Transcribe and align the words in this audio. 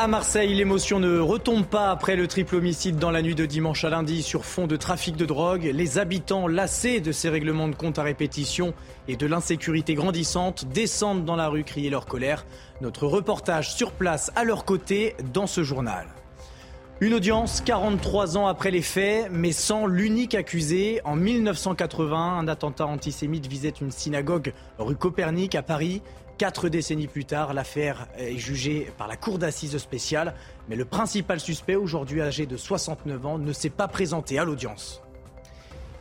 À 0.00 0.06
Marseille, 0.06 0.54
l'émotion 0.54 1.00
ne 1.00 1.18
retombe 1.18 1.66
pas 1.66 1.90
après 1.90 2.14
le 2.14 2.28
triple 2.28 2.54
homicide 2.54 3.00
dans 3.00 3.10
la 3.10 3.20
nuit 3.20 3.34
de 3.34 3.46
dimanche 3.46 3.82
à 3.82 3.90
lundi 3.90 4.22
sur 4.22 4.44
fond 4.44 4.68
de 4.68 4.76
trafic 4.76 5.16
de 5.16 5.26
drogue. 5.26 5.68
Les 5.74 5.98
habitants, 5.98 6.46
lassés 6.46 7.00
de 7.00 7.10
ces 7.10 7.28
règlements 7.28 7.66
de 7.66 7.74
compte 7.74 7.98
à 7.98 8.04
répétition 8.04 8.74
et 9.08 9.16
de 9.16 9.26
l'insécurité 9.26 9.94
grandissante, 9.94 10.66
descendent 10.66 11.24
dans 11.24 11.34
la 11.34 11.48
rue 11.48 11.64
crier 11.64 11.90
leur 11.90 12.06
colère. 12.06 12.46
Notre 12.80 13.08
reportage 13.08 13.74
sur 13.74 13.90
place 13.90 14.30
à 14.36 14.44
leur 14.44 14.64
côté 14.64 15.16
dans 15.34 15.48
ce 15.48 15.64
journal. 15.64 16.06
Une 17.00 17.14
audience 17.14 17.60
43 17.60 18.38
ans 18.38 18.46
après 18.46 18.70
les 18.70 18.82
faits, 18.82 19.28
mais 19.32 19.50
sans 19.50 19.86
l'unique 19.86 20.36
accusé. 20.36 21.00
En 21.04 21.16
1980, 21.16 22.38
un 22.38 22.46
attentat 22.46 22.86
antisémite 22.86 23.48
visait 23.48 23.74
une 23.80 23.90
synagogue 23.90 24.52
rue 24.78 24.94
Copernic 24.94 25.56
à 25.56 25.62
Paris. 25.62 26.02
Quatre 26.38 26.68
décennies 26.68 27.08
plus 27.08 27.24
tard, 27.24 27.52
l'affaire 27.52 28.06
est 28.16 28.38
jugée 28.38 28.92
par 28.96 29.08
la 29.08 29.16
Cour 29.16 29.40
d'assises 29.40 29.76
spéciale, 29.76 30.34
mais 30.68 30.76
le 30.76 30.84
principal 30.84 31.40
suspect, 31.40 31.74
aujourd'hui 31.74 32.22
âgé 32.22 32.46
de 32.46 32.56
69 32.56 33.26
ans, 33.26 33.38
ne 33.38 33.52
s'est 33.52 33.70
pas 33.70 33.88
présenté 33.88 34.38
à 34.38 34.44
l'audience. 34.44 35.02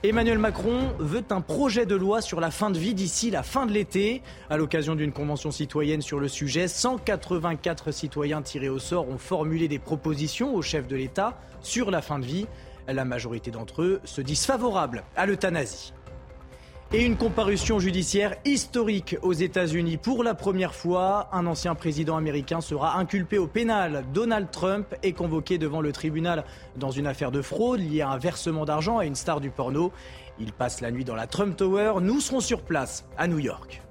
Emmanuel 0.04 0.38
Macron 0.38 0.94
veut 1.00 1.24
un 1.32 1.42
projet 1.42 1.88
de 1.88 1.96
loi 1.96 2.22
sur 2.22 2.40
la 2.40 2.52
fin 2.52 2.70
de 2.70 2.78
vie 2.78 2.94
d'ici 2.94 3.32
la 3.32 3.42
fin 3.42 3.66
de 3.66 3.72
l'été. 3.72 4.22
À 4.52 4.58
l'occasion 4.58 4.94
d'une 4.94 5.12
convention 5.12 5.50
citoyenne 5.50 6.04
sur 6.04 6.20
le 6.20 6.28
sujet, 6.28 6.68
184 6.68 7.92
citoyens 7.92 8.44
tirés 8.44 8.70
au 8.70 8.78
sort 8.78 9.10
ont 9.10 9.18
formulé 9.18 9.68
des 9.68 9.80
propositions 9.80 10.54
au 10.54 10.62
chef 10.62 10.88
de 10.88 10.96
l'État 10.96 11.40
sur 11.62 11.90
la 11.90 12.04
fin 12.04 12.20
de 12.20 12.26
vie. 12.26 12.46
La 12.88 13.06
majorité 13.06 13.50
d'entre 13.50 13.82
eux 13.82 14.02
se 14.06 14.22
disent 14.22 14.46
favorables 14.46 15.04
à 15.16 15.26
l'euthanasie. 15.26 15.94
Et 16.94 17.06
une 17.06 17.18
comparution 17.18 17.80
judiciaire 17.80 18.38
historique 18.46 19.18
aux 19.22 19.34
États-Unis. 19.34 19.98
Pour 19.98 20.24
la 20.24 20.34
première 20.34 20.74
fois, 20.74 21.28
un 21.34 21.46
ancien 21.46 21.76
président 21.76 22.16
américain 22.16 22.62
sera 22.62 22.98
inculpé 22.98 23.38
au 23.38 23.46
pénal. 23.46 24.06
Donald 24.14 24.50
Trump 24.52 24.96
est 25.04 25.12
convoqué 25.12 25.58
devant 25.58 25.82
le 25.82 25.92
tribunal 25.92 26.46
dans 26.78 26.92
une 26.92 27.06
affaire 27.06 27.32
de 27.32 27.42
fraude 27.42 27.82
liée 27.82 28.00
à 28.00 28.12
un 28.12 28.18
versement 28.18 28.64
d'argent 28.64 29.00
à 29.00 29.06
une 29.06 29.16
star 29.16 29.42
du 29.42 29.50
porno. 29.50 29.92
Il 30.40 30.54
passe 30.54 30.80
la 30.80 30.90
nuit 30.90 31.04
dans 31.04 31.16
la 31.16 31.28
Trump 31.28 31.58
Tower. 31.58 31.96
Nous 32.02 32.22
serons 32.22 32.40
sur 32.40 32.62
place 32.62 33.04
à 33.18 33.28
New 33.28 33.40
York. 33.40 33.82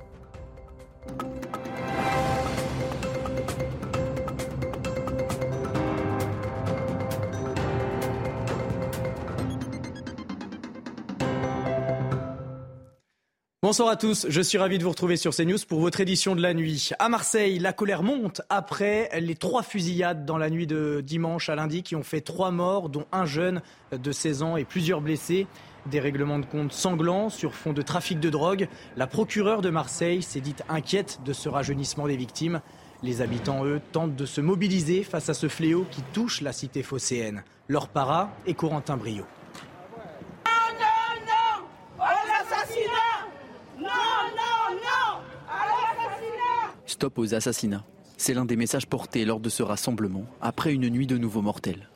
Bonsoir 13.67 13.89
à 13.89 13.97
tous, 13.97 14.27
je 14.29 14.41
suis 14.41 14.59
ravi 14.59 14.79
de 14.79 14.85
vous 14.85 14.91
retrouver 14.91 15.17
sur 15.17 15.35
CNews 15.35 15.59
pour 15.67 15.81
votre 15.81 16.01
édition 16.01 16.37
de 16.37 16.41
la 16.41 16.55
nuit. 16.55 16.91
À 17.01 17.09
Marseille, 17.09 17.59
la 17.59 17.73
colère 17.73 18.05
monte 18.05 18.43
après 18.49 19.11
les 19.19 19.35
trois 19.35 19.65
fusillades 19.65 20.25
dans 20.25 20.39
la 20.39 20.51
nuit 20.51 20.69
de 20.69 21.03
dimanche 21.05 21.49
à 21.49 21.57
lundi 21.57 21.83
qui 21.83 21.97
ont 21.97 22.05
fait 22.05 22.21
trois 22.21 22.53
morts, 22.53 22.89
dont 22.89 23.07
un 23.11 23.27
jeune 23.27 23.63
de 23.91 24.13
16 24.13 24.45
ans 24.45 24.57
et 24.57 24.63
plusieurs 24.63 25.01
blessés. 25.01 25.49
Des 25.87 25.99
règlements 25.99 26.39
de 26.39 26.47
compte 26.47 26.71
sanglants 26.71 27.29
sur 27.29 27.57
fond 27.57 27.73
de 27.73 27.83
trafic 27.83 28.21
de 28.21 28.31
drogue. 28.31 28.69
La 28.97 29.09
procureure 29.09 29.63
de 29.63 29.71
Marseille 29.71 30.23
s'est 30.23 30.41
dite 30.41 30.63
inquiète 30.69 31.19
de 31.25 31.33
ce 31.33 31.49
rajeunissement 31.49 32.07
des 32.07 32.17
victimes. 32.17 32.61
Les 33.03 33.21
habitants, 33.21 33.65
eux, 33.65 33.81
tentent 33.91 34.15
de 34.15 34.27
se 34.27 34.41
mobiliser 34.41 35.03
face 35.03 35.29
à 35.29 35.35
ce 35.35 35.49
fléau 35.49 35.87
qui 35.91 36.03
touche 36.13 36.41
la 36.41 36.53
cité 36.53 36.85
phocéenne. 36.85 37.43
Leur 37.67 37.89
para 37.89 38.31
est 38.47 38.55
Corentin 38.55 38.97
Brio. 38.97 39.25
Stop 46.97 47.19
aux 47.19 47.35
assassinats. 47.35 47.85
C'est 48.17 48.33
l'un 48.33 48.47
des 48.47 48.57
messages 48.57 48.87
portés 48.87 49.27
lors 49.27 49.39
de 49.39 49.51
ce 49.51 49.63
rassemblement, 49.63 50.25
après 50.41 50.73
une 50.73 50.89
nuit 50.89 51.07
de 51.07 51.19
nouveaux 51.19 51.43
mortels. 51.43 51.91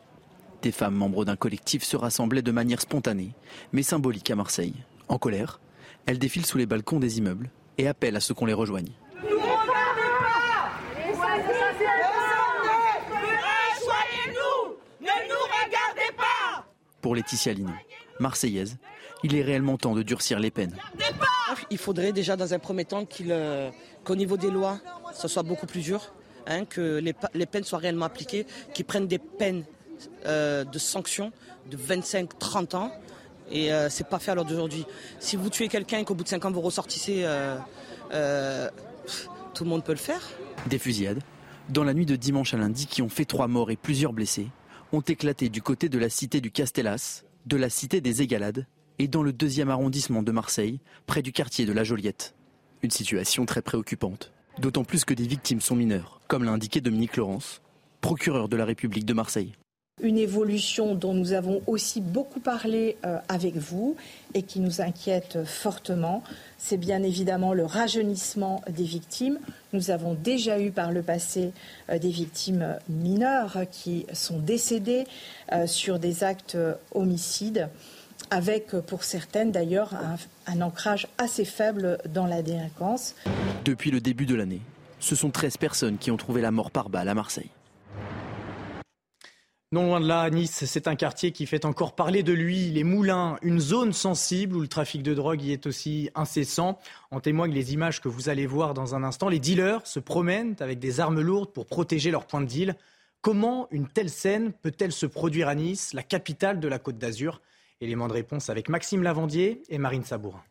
Des 0.61 0.73
femmes 0.73 0.95
membres 0.95 1.25
d'un 1.25 1.37
collectif 1.37 1.85
se 1.85 1.97
rassemblaient 1.97 2.43
de 2.43 2.53
manière 2.53 2.83
spontanée, 2.83 3.33
mais 3.73 3.83
symbolique 3.83 4.31
à 4.31 4.37
Marseille. 4.37 4.75
En 5.09 5.17
colère, 5.17 5.59
elles 6.05 6.19
défilent 6.19 6.45
sous 6.45 6.59
les 6.59 6.67
balcons 6.67 6.99
des 6.99 7.17
immeubles 7.17 7.49
et 7.79 7.89
appellent 7.89 8.15
à 8.15 8.21
ce 8.21 8.35
qu'on 8.35 8.45
les 8.45 8.53
rejoigne. 8.53 8.91
Pour 17.01 17.15
Laetitia 17.15 17.55
Lino, 17.55 17.73
marseillaise, 18.19 18.77
il 19.23 19.35
est 19.35 19.41
réellement 19.41 19.79
temps 19.79 19.95
de 19.95 20.03
durcir 20.03 20.39
les 20.39 20.51
peines. 20.51 20.77
Il 21.71 21.79
faudrait 21.79 22.13
déjà 22.13 22.37
dans 22.37 22.55
un 22.55 22.59
premier 22.59 22.85
temps 22.85 23.07
euh, 23.23 23.71
qu'au 24.05 24.17
niveau 24.17 24.37
des 24.37 24.51
lois, 24.51 24.79
ce 25.15 25.29
soit 25.29 25.43
beaucoup 25.43 25.67
plus 25.67 25.81
dur, 25.81 26.13
hein, 26.47 26.65
que 26.65 26.99
les, 27.35 27.47
peines 27.47 27.65
soient 27.65 27.79
réellement 27.79 28.07
appliquées, 28.07 28.47
qu'ils 28.75 28.85
prennent 28.85 29.07
des 29.07 29.19
peines 29.19 29.65
euh, 30.27 30.65
de 30.65 30.79
sanctions 30.79 31.33
de 31.71 31.77
25-30 31.77 32.77
ans. 32.77 32.93
Et 33.51 33.73
euh, 33.73 33.89
c'est 33.91 34.07
pas 34.07 34.19
fait 34.19 34.31
à 34.31 34.35
l'heure 34.35 34.45
d'aujourd'hui. 34.45 34.87
Si 35.19 35.37
vous 35.37 35.51
tuez 35.51 35.69
quelqu'un 35.69 35.99
et 35.99 36.05
qu'au 36.05 36.15
bout 36.15 36.25
de 36.25 36.29
5 36.29 36.45
ans 36.45 36.51
vous 36.51 36.61
ressortissez, 36.61 37.27
tout 39.55 39.65
le 39.65 39.71
monde 39.71 39.85
peut 39.85 39.93
le 39.93 39.99
faire. 39.99 40.23
Des 40.67 40.79
fusillades, 40.79 41.21
dans 41.69 41.85
la 41.85 41.95
nuit 41.95 42.07
de 42.07 42.17
dimanche 42.17 42.55
à 42.55 42.57
lundi, 42.57 42.87
qui 42.87 43.03
ont 43.03 43.09
fait 43.09 43.25
trois 43.25 43.49
morts 43.49 43.71
et 43.71 43.77
plusieurs 43.77 44.13
blessés, 44.13 44.49
ont 44.93 45.01
éclaté 45.01 45.49
du 45.49 45.63
côté 45.63 45.89
de 45.89 45.99
la 45.99 46.09
cité 46.09 46.41
du 46.41 46.51
Castellas, 46.51 47.23
de 47.47 47.57
la 47.57 47.71
cité 47.71 48.01
des 48.01 48.23
Égalades 48.23 48.67
et 49.01 49.09
dans 49.09 49.23
le 49.23 49.33
deuxième 49.33 49.71
arrondissement 49.71 50.23
de 50.23 50.31
Marseille, 50.31 50.79
près 51.07 51.23
du 51.23 51.33
quartier 51.33 51.65
de 51.65 51.73
la 51.73 51.85
Joliette. 51.85 52.35
Une 52.83 52.91
situation 52.91 53.47
très 53.47 53.63
préoccupante, 53.63 54.31
d'autant 54.59 54.85
plus 54.85 55.07
que 55.07 55.15
des 55.15 55.27
victimes 55.27 55.63
sont 55.63 55.75
mineures, 55.75 56.21
comme 56.29 56.45
l'a 56.45 56.53
indiqué 56.53 56.83
Dominique 56.83 57.17
Laurence, 57.17 57.63
procureur 58.03 58.51
de 58.51 58.59
la 58.59 58.67
République 58.67 59.07
de 59.07 59.15
Marseille 59.15 59.55
une 60.03 60.19
évolution 60.19 60.95
dont 60.95 61.13
nous 61.13 61.33
avons 61.33 61.61
aussi 61.67 62.01
beaucoup 62.01 62.41
parlé 62.41 62.97
euh, 63.05 63.19
avec 63.29 63.57
vous 63.57 63.97
et 64.33 64.43
qui 64.43 64.61
nous 64.61 64.81
inquiète 64.81 65.45
fortement, 65.45 66.23
c'est 66.59 66.79
bien 66.79 67.03
évidemment 67.03 67.53
le 67.53 67.65
rajeunissement 67.67 68.63
des 68.71 68.85
victimes. 68.85 69.39
Nous 69.75 69.91
avons 69.91 70.15
déjà 70.15 70.59
eu 70.59 70.71
par 70.71 70.91
le 70.91 71.03
passé 71.03 71.53
euh, 71.91 71.99
des 71.99 72.09
victimes 72.09 72.79
mineures 72.89 73.59
qui 73.71 74.07
sont 74.13 74.39
décédées 74.39 75.05
euh, 75.53 75.67
sur 75.67 75.99
des 75.99 76.25
actes 76.25 76.57
homicides 76.95 77.69
avec 78.31 78.77
pour 78.87 79.05
certaines 79.05 79.53
d'ailleurs 79.53 79.95
un, 80.47 80.61
ancrage 80.61 81.09
assez 81.19 81.45
faible 81.45 81.99
dans 82.09 82.27
la 82.27 82.43
délinquance. 82.43 83.15
Depuis 83.65 83.91
le 83.91 84.01
début 84.01 84.27
de 84.27 84.35
l'année, 84.35 84.61
ce 84.99 85.15
sont 85.15 85.31
13 85.31 85.57
personnes 85.57 85.99
qui 85.99 86.11
ont 86.11 86.17
trouvé 86.17 86.41
la 86.41 86.51
mort 86.51 86.71
par 86.71 86.89
balle 86.91 87.09
à 87.09 87.15
Marseille. 87.15 87.51
Non 89.73 89.87
loin 89.87 90.01
de 90.01 90.09
là, 90.09 90.29
Nice, 90.31 90.65
c'est 90.65 90.89
un 90.89 90.97
quartier 90.97 91.31
qui 91.31 91.47
fait 91.47 91.65
encore 91.65 91.95
parler 91.95 92.25
de 92.25 92.33
lui. 92.33 92.71
Les 92.71 92.83
Moulins, 92.83 93.37
une 93.41 93.61
zone 93.61 93.93
sensible 93.93 94.57
où 94.57 94.61
le 94.61 94.67
trafic 94.67 95.05
de 95.05 95.15
drogue 95.15 95.41
y 95.43 95.53
est 95.53 95.65
aussi 95.65 96.11
incessant. 96.17 96.81
En 97.13 97.21
témoignent 97.21 97.55
les 97.55 97.73
images 97.73 98.01
que 98.01 98.09
vous 98.09 98.29
allez 98.29 98.47
voir 98.47 98.75
dans 98.75 98.97
un 98.97 99.05
instant. 99.05 99.29
Les 99.29 99.39
dealers 99.39 99.87
se 99.87 100.01
promènent 100.01 100.57
avec 100.59 100.81
des 100.81 100.99
armes 100.99 101.21
lourdes 101.21 101.53
pour 101.53 101.67
protéger 101.67 102.11
leurs 102.11 102.27
points 102.27 102.41
de 102.41 102.47
deal. 102.47 102.75
Comment 103.21 103.69
une 103.71 103.87
telle 103.87 104.11
scène 104.11 104.53
peut-elle 104.61 104.91
se 104.91 105.07
produire 105.07 105.47
à 105.47 105.55
Nice, 105.55 105.93
la 105.93 106.03
capitale 106.03 106.59
de 106.59 106.67
la 106.67 106.81
Côte 106.81 106.99
d'Azur? 106.99 107.41
Élément 107.83 108.09
de 108.09 108.13
réponse 108.13 108.51
avec 108.51 108.69
Maxime 108.69 109.03
Lavandier 109.03 109.63
et 109.71 109.79
Marine 109.79 110.05
Sabourin. 110.05 110.43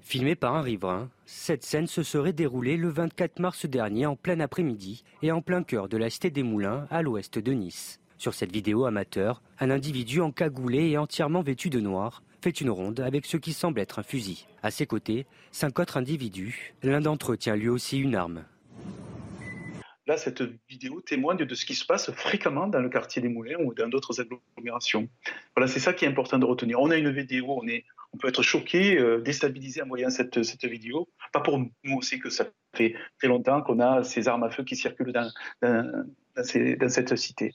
Filmé 0.00 0.34
par 0.34 0.54
un 0.54 0.62
riverain, 0.62 1.10
cette 1.26 1.62
scène 1.62 1.86
se 1.86 2.02
serait 2.02 2.32
déroulée 2.32 2.78
le 2.78 2.88
24 2.88 3.40
mars 3.40 3.66
dernier 3.66 4.06
en 4.06 4.16
plein 4.16 4.40
après-midi 4.40 5.04
et 5.20 5.32
en 5.32 5.42
plein 5.42 5.62
cœur 5.62 5.88
de 5.88 5.98
la 5.98 6.08
Cité 6.08 6.30
des 6.30 6.42
Moulins 6.42 6.86
à 6.90 7.02
l'ouest 7.02 7.38
de 7.38 7.52
Nice. 7.52 8.00
Sur 8.16 8.32
cette 8.32 8.52
vidéo 8.52 8.86
amateur, 8.86 9.42
un 9.60 9.70
individu 9.70 10.22
encagoulé 10.22 10.88
et 10.88 10.96
entièrement 10.96 11.42
vêtu 11.42 11.68
de 11.68 11.80
noir 11.80 12.22
fait 12.40 12.60
une 12.60 12.70
ronde 12.70 13.00
avec 13.00 13.26
ce 13.26 13.36
qui 13.36 13.52
semble 13.52 13.80
être 13.80 13.98
un 13.98 14.04
fusil. 14.04 14.46
À 14.62 14.70
ses 14.70 14.86
côtés, 14.86 15.26
cinq 15.50 15.78
autres 15.80 15.98
individus. 15.98 16.74
L'un 16.82 17.00
d'entre 17.00 17.32
eux 17.32 17.36
tient 17.36 17.56
lui 17.56 17.68
aussi 17.68 17.98
une 17.98 18.14
arme. 18.14 18.44
Là, 20.06 20.16
cette 20.16 20.42
vidéo 20.68 21.00
témoigne 21.00 21.44
de 21.44 21.54
ce 21.56 21.66
qui 21.66 21.74
se 21.74 21.84
passe 21.84 22.12
fréquemment 22.12 22.68
dans 22.68 22.78
le 22.78 22.88
quartier 22.88 23.20
des 23.20 23.28
Moulins 23.28 23.58
ou 23.58 23.74
dans 23.74 23.88
d'autres 23.88 24.20
agglomérations. 24.20 25.08
Voilà, 25.56 25.66
c'est 25.66 25.80
ça 25.80 25.92
qui 25.92 26.04
est 26.04 26.08
important 26.08 26.38
de 26.38 26.44
retenir. 26.44 26.78
On 26.78 26.90
a 26.90 26.96
une 26.96 27.10
vidéo, 27.10 27.46
on, 27.60 27.66
est, 27.66 27.84
on 28.12 28.16
peut 28.16 28.28
être 28.28 28.42
choqué, 28.42 28.98
euh, 28.98 29.20
déstabilisé 29.20 29.82
en 29.82 29.88
voyant 29.88 30.10
cette, 30.10 30.44
cette 30.44 30.64
vidéo. 30.64 31.08
Pas 31.32 31.40
pour 31.40 31.58
nous 31.58 31.96
aussi 31.96 32.20
que 32.20 32.30
ça 32.30 32.46
fait 32.76 32.94
très 33.18 33.26
longtemps 33.26 33.62
qu'on 33.62 33.80
a 33.80 34.04
ces 34.04 34.28
armes 34.28 34.44
à 34.44 34.50
feu 34.50 34.62
qui 34.62 34.76
circulent 34.76 35.12
dans, 35.12 35.28
dans, 35.60 36.06
dans 36.36 36.88
cette 36.88 37.16
cité. 37.16 37.52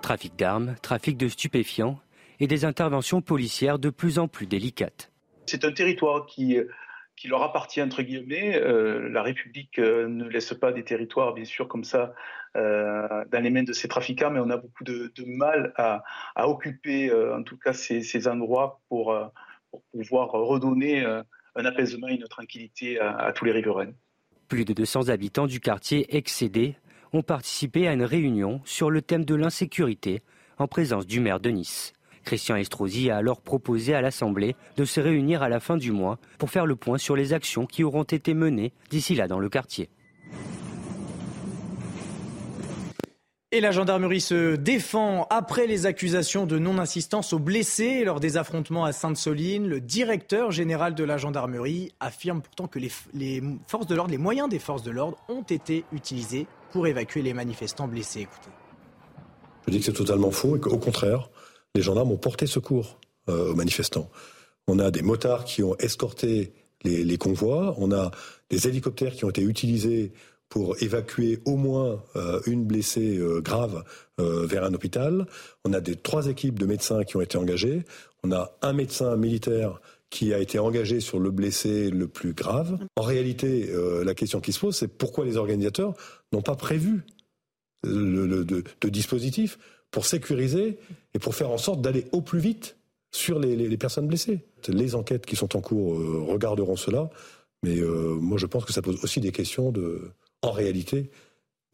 Trafic 0.00 0.36
d'armes, 0.36 0.74
trafic 0.80 1.18
de 1.18 1.28
stupéfiants 1.28 2.00
et 2.40 2.46
des 2.46 2.64
interventions 2.64 3.20
policières 3.20 3.78
de 3.78 3.90
plus 3.90 4.18
en 4.18 4.26
plus 4.26 4.46
délicates. 4.46 5.12
C'est 5.44 5.66
un 5.66 5.72
territoire 5.72 6.24
qui 6.24 6.56
qui 7.18 7.28
leur 7.28 7.42
appartient 7.42 7.82
entre 7.82 8.02
guillemets. 8.02 8.56
Euh, 8.56 9.08
la 9.08 9.22
République 9.22 9.78
euh, 9.78 10.08
ne 10.08 10.24
laisse 10.28 10.54
pas 10.54 10.72
des 10.72 10.84
territoires, 10.84 11.34
bien 11.34 11.44
sûr, 11.44 11.66
comme 11.66 11.84
ça 11.84 12.14
euh, 12.56 13.24
dans 13.30 13.42
les 13.42 13.50
mains 13.50 13.64
de 13.64 13.72
ces 13.72 13.88
trafiquants, 13.88 14.30
mais 14.30 14.40
on 14.40 14.50
a 14.50 14.56
beaucoup 14.56 14.84
de, 14.84 15.12
mal 15.26 15.72
à, 15.76 16.02
occuper, 16.48 17.12
en 17.12 17.42
tout 17.42 17.58
cas, 17.58 17.72
ces, 17.72 18.28
endroits 18.28 18.80
pour, 18.88 19.14
pouvoir 19.92 20.30
redonner 20.30 21.04
un 21.04 21.64
apaisement 21.64 22.08
et 22.08 22.14
une 22.14 22.28
tranquillité 22.28 22.98
à, 23.00 23.32
tous 23.32 23.44
les 23.44 23.52
riverains. 23.52 23.92
Plus 24.48 24.64
de 24.64 24.72
200 24.72 25.10
habitants 25.10 25.46
du 25.46 25.60
quartier 25.60 26.16
excédés 26.16 26.76
ont 27.12 27.22
participé 27.22 27.86
à 27.86 27.92
une 27.92 28.02
réunion 28.02 28.60
sur 28.64 28.90
le 28.90 29.02
thème 29.02 29.24
de 29.24 29.34
l'insécurité 29.34 30.22
en 30.56 30.66
présence 30.68 31.06
du 31.06 31.20
maire 31.20 31.40
de 31.40 31.50
Nice. 31.50 31.92
Christian 32.24 32.56
Estrosi 32.56 33.10
a 33.10 33.16
alors 33.16 33.40
proposé 33.40 33.94
à 33.94 34.00
l'Assemblée 34.00 34.56
de 34.76 34.84
se 34.84 35.00
réunir 35.00 35.42
à 35.42 35.48
la 35.48 35.60
fin 35.60 35.76
du 35.76 35.92
mois 35.92 36.18
pour 36.38 36.50
faire 36.50 36.66
le 36.66 36.76
point 36.76 36.98
sur 36.98 37.16
les 37.16 37.32
actions 37.32 37.66
qui 37.66 37.84
auront 37.84 38.04
été 38.04 38.34
menées 38.34 38.72
d'ici 38.90 39.14
là 39.14 39.28
dans 39.28 39.38
le 39.38 39.48
quartier. 39.48 39.88
Et 43.50 43.62
la 43.62 43.70
gendarmerie 43.70 44.20
se 44.20 44.56
défend 44.56 45.26
après 45.30 45.66
les 45.66 45.86
accusations 45.86 46.44
de 46.44 46.58
non-assistance 46.58 47.32
aux 47.32 47.38
blessés 47.38 48.04
lors 48.04 48.20
des 48.20 48.36
affrontements 48.36 48.84
à 48.84 48.92
Sainte-Soline. 48.92 49.66
Le 49.66 49.80
directeur 49.80 50.50
général 50.50 50.94
de 50.94 51.02
la 51.02 51.16
gendarmerie 51.16 51.90
affirme 51.98 52.42
pourtant 52.42 52.66
que 52.66 52.78
les, 52.78 53.42
forces 53.66 53.86
de 53.86 53.94
l'ordre, 53.94 54.10
les 54.10 54.18
moyens 54.18 54.50
des 54.50 54.58
forces 54.58 54.82
de 54.82 54.90
l'ordre 54.90 55.16
ont 55.30 55.44
été 55.44 55.86
utilisés 55.92 56.46
pour 56.72 56.86
évacuer 56.86 57.22
les 57.22 57.32
manifestants 57.32 57.88
blessés. 57.88 58.20
Écoutez. 58.20 58.50
Je 59.66 59.72
dis 59.72 59.78
que 59.78 59.86
c'est 59.86 59.92
totalement 59.92 60.30
faux 60.30 60.58
et 60.58 60.60
qu'au 60.60 60.76
contraire, 60.76 61.30
les 61.74 61.82
gendarmes 61.82 62.12
ont 62.12 62.16
porté 62.16 62.46
secours 62.46 62.98
euh, 63.28 63.52
aux 63.52 63.54
manifestants. 63.54 64.10
On 64.66 64.78
a 64.78 64.90
des 64.90 65.02
motards 65.02 65.44
qui 65.44 65.62
ont 65.62 65.76
escorté 65.76 66.52
les, 66.84 67.18
convois, 67.18 67.74
on 67.78 67.90
a 67.90 68.10
des 68.50 68.68
hélicoptères 68.68 69.14
qui 69.14 69.24
ont 69.24 69.30
été 69.30 69.42
utilisés 69.42 70.12
pour 70.48 70.80
évacuer 70.82 71.40
au 71.44 71.56
moins 71.56 72.02
euh, 72.16 72.40
une 72.46 72.64
blessée 72.64 73.18
euh, 73.18 73.40
grave 73.40 73.82
vers 74.18 74.64
un 74.64 74.74
hôpital. 74.74 75.26
On 75.64 75.72
a 75.72 75.80
des 75.80 75.94
trois 75.94 76.26
équipes 76.26 76.58
de 76.58 76.66
médecins 76.66 77.04
qui 77.04 77.16
ont 77.16 77.20
été 77.20 77.38
engagées. 77.38 77.84
On 78.24 78.32
a 78.32 78.50
un 78.62 78.72
médecin 78.72 79.16
militaire 79.16 79.80
qui 80.10 80.34
a 80.34 80.38
été 80.38 80.58
engagé 80.58 80.98
sur 80.98 81.20
le 81.20 81.30
blessé 81.30 81.90
le 81.90 82.08
plus 82.08 82.32
grave. 82.32 82.78
En 82.96 83.02
réalité, 83.02 83.70
la 84.04 84.14
question 84.14 84.40
qui 84.40 84.52
se 84.52 84.58
pose, 84.58 84.74
c'est 84.74 84.88
pourquoi 84.88 85.24
les 85.24 85.36
organisateurs 85.36 85.94
n'ont 86.32 86.42
pas 86.42 86.56
prévu 86.56 87.04
de, 87.84 88.88
dispositifs 88.88 89.58
pour 89.90 90.06
sécuriser 90.06 90.78
et 91.14 91.18
pour 91.18 91.34
faire 91.34 91.50
en 91.50 91.58
sorte 91.58 91.80
d'aller 91.80 92.06
au 92.12 92.20
plus 92.20 92.40
vite 92.40 92.76
sur 93.10 93.38
les, 93.38 93.76
personnes 93.78 94.06
blessées. 94.06 94.40
Les 94.68 94.94
enquêtes 94.94 95.24
qui 95.24 95.36
sont 95.36 95.56
en 95.56 95.60
cours 95.60 95.96
regarderont 96.28 96.76
cela, 96.76 97.08
mais 97.62 97.80
moi 97.80 98.36
je 98.36 98.44
pense 98.44 98.66
que 98.66 98.72
ça 98.72 98.82
pose 98.82 99.02
aussi 99.02 99.20
des 99.20 99.32
questions 99.32 99.72
de, 99.72 100.10
en 100.42 100.50
réalité 100.50 101.10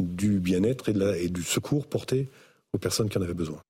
du 0.00 0.40
bien-être 0.40 0.88
et, 0.88 1.28
du 1.28 1.42
secours 1.42 1.86
porté 1.86 2.30
aux 2.72 2.78
personnes 2.78 3.08
qui 3.08 3.18
en 3.18 3.22
avaient 3.22 3.34
besoin. 3.34 3.60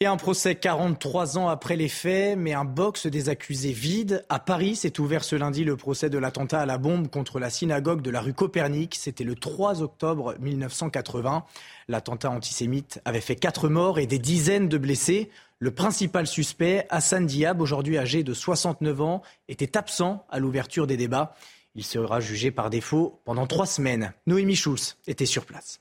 Et 0.00 0.06
un 0.06 0.16
procès 0.16 0.56
43 0.56 1.38
ans 1.38 1.48
après 1.48 1.76
les 1.76 1.88
faits, 1.88 2.36
mais 2.36 2.52
un 2.52 2.64
box 2.64 3.06
des 3.06 3.28
accusés 3.28 3.72
vide. 3.72 4.24
À 4.28 4.40
Paris, 4.40 4.74
s'est 4.74 4.98
ouvert 4.98 5.22
ce 5.22 5.36
lundi 5.36 5.62
le 5.62 5.76
procès 5.76 6.10
de 6.10 6.18
l'attentat 6.18 6.60
à 6.60 6.66
la 6.66 6.78
bombe 6.78 7.08
contre 7.08 7.38
la 7.38 7.48
synagogue 7.48 8.02
de 8.02 8.10
la 8.10 8.20
rue 8.20 8.34
Copernic. 8.34 8.96
C'était 8.96 9.22
le 9.22 9.36
3 9.36 9.82
octobre 9.82 10.34
1980. 10.40 11.44
L'attentat 11.86 12.30
antisémite 12.30 13.00
avait 13.04 13.20
fait 13.20 13.36
quatre 13.36 13.68
morts 13.68 14.00
et 14.00 14.08
des 14.08 14.18
dizaines 14.18 14.68
de 14.68 14.78
blessés. 14.78 15.30
Le 15.60 15.70
principal 15.70 16.26
suspect, 16.26 16.86
Hassan 16.90 17.24
Diab, 17.24 17.60
aujourd'hui 17.60 17.96
âgé 17.96 18.24
de 18.24 18.34
69 18.34 19.00
ans, 19.00 19.22
était 19.46 19.76
absent 19.76 20.26
à 20.28 20.40
l'ouverture 20.40 20.88
des 20.88 20.96
débats. 20.96 21.36
Il 21.76 21.84
sera 21.84 22.18
jugé 22.18 22.50
par 22.50 22.68
défaut 22.68 23.20
pendant 23.24 23.46
trois 23.46 23.66
semaines. 23.66 24.12
Noémie 24.26 24.56
Schulz 24.56 24.96
était 25.06 25.24
sur 25.24 25.46
place. 25.46 25.80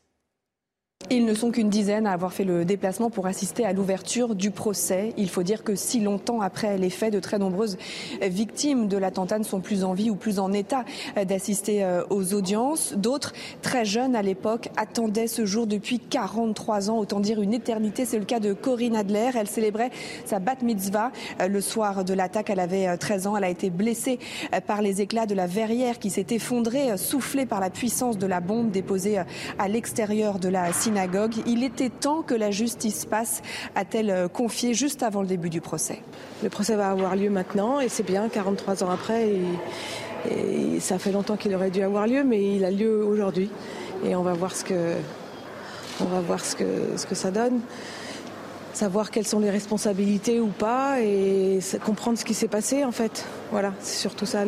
Ils 1.09 1.25
ne 1.25 1.33
sont 1.33 1.51
qu'une 1.51 1.69
dizaine 1.69 2.07
à 2.07 2.11
avoir 2.11 2.33
fait 2.33 2.45
le 2.45 2.65
déplacement 2.65 3.09
pour 3.09 3.27
assister 3.27 3.65
à 3.65 3.73
l'ouverture 3.73 4.35
du 4.35 4.51
procès. 4.51 5.13
Il 5.17 5.29
faut 5.29 5.43
dire 5.43 5.63
que 5.63 5.75
si 5.75 5.99
longtemps 5.99 6.41
après 6.41 6.77
les 6.77 6.89
faits, 6.89 7.13
de 7.13 7.19
très 7.19 7.37
nombreuses 7.37 7.77
victimes 8.21 8.87
de 8.87 8.97
l'attentat 8.97 9.37
ne 9.37 9.43
sont 9.43 9.59
plus 9.59 9.83
en 9.83 9.93
vie 9.93 10.09
ou 10.09 10.15
plus 10.15 10.39
en 10.39 10.53
état 10.53 10.85
d'assister 11.25 11.83
euh, 11.83 12.03
aux 12.09 12.33
audiences. 12.33 12.93
D'autres, 12.95 13.33
très 13.61 13.85
jeunes 13.85 14.15
à 14.15 14.21
l'époque, 14.21 14.69
attendaient 14.77 15.27
ce 15.27 15.45
jour 15.45 15.67
depuis 15.67 15.99
43 15.99 16.89
ans, 16.89 16.97
autant 16.97 17.19
dire 17.19 17.41
une 17.41 17.53
éternité. 17.53 18.05
C'est 18.05 18.19
le 18.19 18.25
cas 18.25 18.39
de 18.39 18.53
Corinne 18.53 18.95
Adler. 18.95 19.31
Elle 19.35 19.49
célébrait 19.49 19.91
sa 20.25 20.39
bat 20.39 20.55
mitzvah 20.63 21.11
euh, 21.41 21.47
le 21.47 21.61
soir 21.61 22.05
de 22.05 22.13
l'attaque. 22.13 22.49
Elle 22.49 22.61
avait 22.61 22.97
13 22.97 23.27
euh, 23.27 23.29
ans. 23.29 23.37
Elle 23.37 23.43
a 23.43 23.49
été 23.49 23.69
blessée 23.69 24.19
par 24.65 24.81
les 24.81 25.01
éclats 25.01 25.25
de 25.25 25.35
la 25.35 25.47
verrière 25.47 25.99
qui 25.99 26.09
s'est 26.09 26.27
effondrée, 26.29 26.97
soufflée 26.97 27.45
par 27.45 27.59
la 27.59 27.69
puissance 27.69 28.17
de 28.17 28.25
la 28.25 28.39
bombe 28.39 28.71
déposée 28.71 29.21
à 29.59 29.67
l'extérieur 29.67 30.39
de 30.39 30.47
la 30.47 30.71
synagogue 30.71 30.92
il 31.45 31.63
était 31.63 31.89
temps 31.89 32.21
que 32.21 32.33
la 32.33 32.51
justice 32.51 33.05
passe, 33.05 33.41
a-t-elle 33.75 34.09
euh, 34.09 34.27
confié 34.27 34.73
juste 34.73 35.03
avant 35.03 35.21
le 35.21 35.27
début 35.27 35.49
du 35.49 35.61
procès. 35.61 36.01
Le 36.43 36.49
procès 36.49 36.75
va 36.75 36.89
avoir 36.89 37.15
lieu 37.15 37.29
maintenant 37.29 37.79
et 37.79 37.89
c'est 37.89 38.03
bien, 38.03 38.29
43 38.29 38.83
ans 38.83 38.89
après. 38.89 39.29
Et, 39.29 39.43
ça 40.79 40.99
fait 40.99 41.11
longtemps 41.11 41.35
qu'il 41.35 41.53
aurait 41.53 41.69
dû 41.69 41.81
avoir 41.81 42.07
lieu, 42.07 42.23
mais 42.23 42.55
il 42.55 42.63
a 42.63 42.71
lieu 42.71 43.03
aujourd'hui. 43.05 43.49
Et 44.05 44.15
on 44.15 44.21
va 44.21 44.31
voir 44.33 44.55
ce 44.55 44.63
que, 44.63 44.93
on 45.99 46.05
va 46.05 46.21
voir 46.21 46.43
ce 46.43 46.55
que, 46.55 46.65
ce 46.95 47.05
que 47.05 47.15
ça 47.15 47.29
donne 47.29 47.59
savoir 48.73 49.11
quelles 49.11 49.27
sont 49.27 49.39
les 49.39 49.51
responsabilités 49.51 50.39
ou 50.39 50.47
pas 50.47 50.99
et 50.99 51.59
comprendre 51.85 52.17
ce 52.17 52.25
qui 52.25 52.33
s'est 52.33 52.47
passé 52.47 52.83
en 52.83 52.91
fait. 52.91 53.23
Voilà, 53.53 53.71
c'est 53.81 53.99
surtout 53.99 54.25
ça 54.25 54.45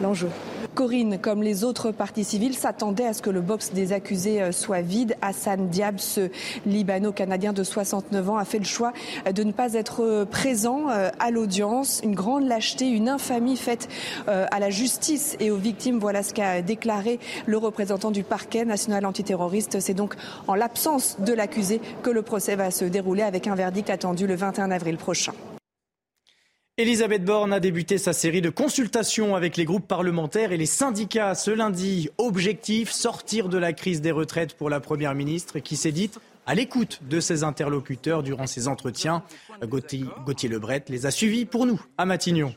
l'enjeu. 0.00 0.28
Corinne, 0.76 1.18
comme 1.20 1.42
les 1.42 1.64
autres 1.64 1.90
parties 1.90 2.22
civiles, 2.22 2.54
s'attendait 2.54 3.04
à 3.04 3.12
ce 3.12 3.20
que 3.20 3.30
le 3.30 3.40
box 3.40 3.72
des 3.72 3.92
accusés 3.92 4.40
euh, 4.40 4.52
soit 4.52 4.80
vide. 4.80 5.16
Hassan 5.22 5.66
Diab, 5.70 5.98
ce 5.98 6.30
Libano-Canadien 6.64 7.52
de 7.52 7.64
69 7.64 8.30
ans, 8.30 8.36
a 8.36 8.44
fait 8.44 8.60
le 8.60 8.64
choix 8.64 8.92
de 9.28 9.42
ne 9.42 9.50
pas 9.50 9.74
être 9.74 10.04
euh, 10.04 10.24
présent 10.24 10.88
euh, 10.88 11.10
à 11.18 11.32
l'audience. 11.32 12.00
Une 12.04 12.14
grande 12.14 12.46
lâcheté, 12.46 12.88
une 12.88 13.08
infamie 13.08 13.56
faite 13.56 13.88
à 14.28 14.60
la 14.60 14.70
justice 14.70 15.36
et 15.40 15.50
aux 15.50 15.56
victimes. 15.56 15.98
Voilà 15.98 16.22
ce 16.22 16.32
qu'a 16.32 16.62
déclaré 16.62 17.18
le 17.46 17.58
représentant 17.58 18.12
du 18.12 18.22
parquet 18.22 18.64
national 18.64 19.04
antiterroriste. 19.04 19.80
C'est 19.80 19.94
donc 19.94 20.14
en 20.46 20.54
l'absence 20.54 21.16
de 21.18 21.32
l'accusé 21.32 21.80
que 22.04 22.10
le 22.10 22.22
procès 22.22 22.54
va 22.54 22.70
se 22.70 22.84
dérouler 22.84 23.22
avec 23.22 23.48
un 23.48 23.56
verdict 23.56 23.90
attendu 23.90 24.28
le 24.28 24.36
21 24.36 24.70
avril 24.70 24.96
prochain. 24.96 25.32
Elisabeth 26.76 27.24
Borne 27.24 27.52
a 27.52 27.60
débuté 27.60 27.98
sa 27.98 28.12
série 28.12 28.40
de 28.40 28.50
consultations 28.50 29.36
avec 29.36 29.56
les 29.56 29.64
groupes 29.64 29.86
parlementaires 29.86 30.50
et 30.50 30.56
les 30.56 30.66
syndicats 30.66 31.36
ce 31.36 31.52
lundi. 31.52 32.08
Objectif, 32.18 32.90
sortir 32.90 33.48
de 33.48 33.58
la 33.58 33.72
crise 33.72 34.00
des 34.00 34.10
retraites 34.10 34.54
pour 34.54 34.68
la 34.68 34.80
Première 34.80 35.14
ministre 35.14 35.60
qui 35.60 35.76
s'est 35.76 35.92
dite 35.92 36.18
à 36.46 36.56
l'écoute 36.56 37.00
de 37.08 37.20
ses 37.20 37.44
interlocuteurs 37.44 38.24
durant 38.24 38.48
ses 38.48 38.66
entretiens. 38.66 39.22
Gauthier, 39.62 40.48
Lebret 40.48 40.84
les 40.88 41.06
a 41.06 41.12
suivis 41.12 41.44
pour 41.44 41.64
nous 41.64 41.80
à 41.96 42.06
Matignon. 42.06 42.52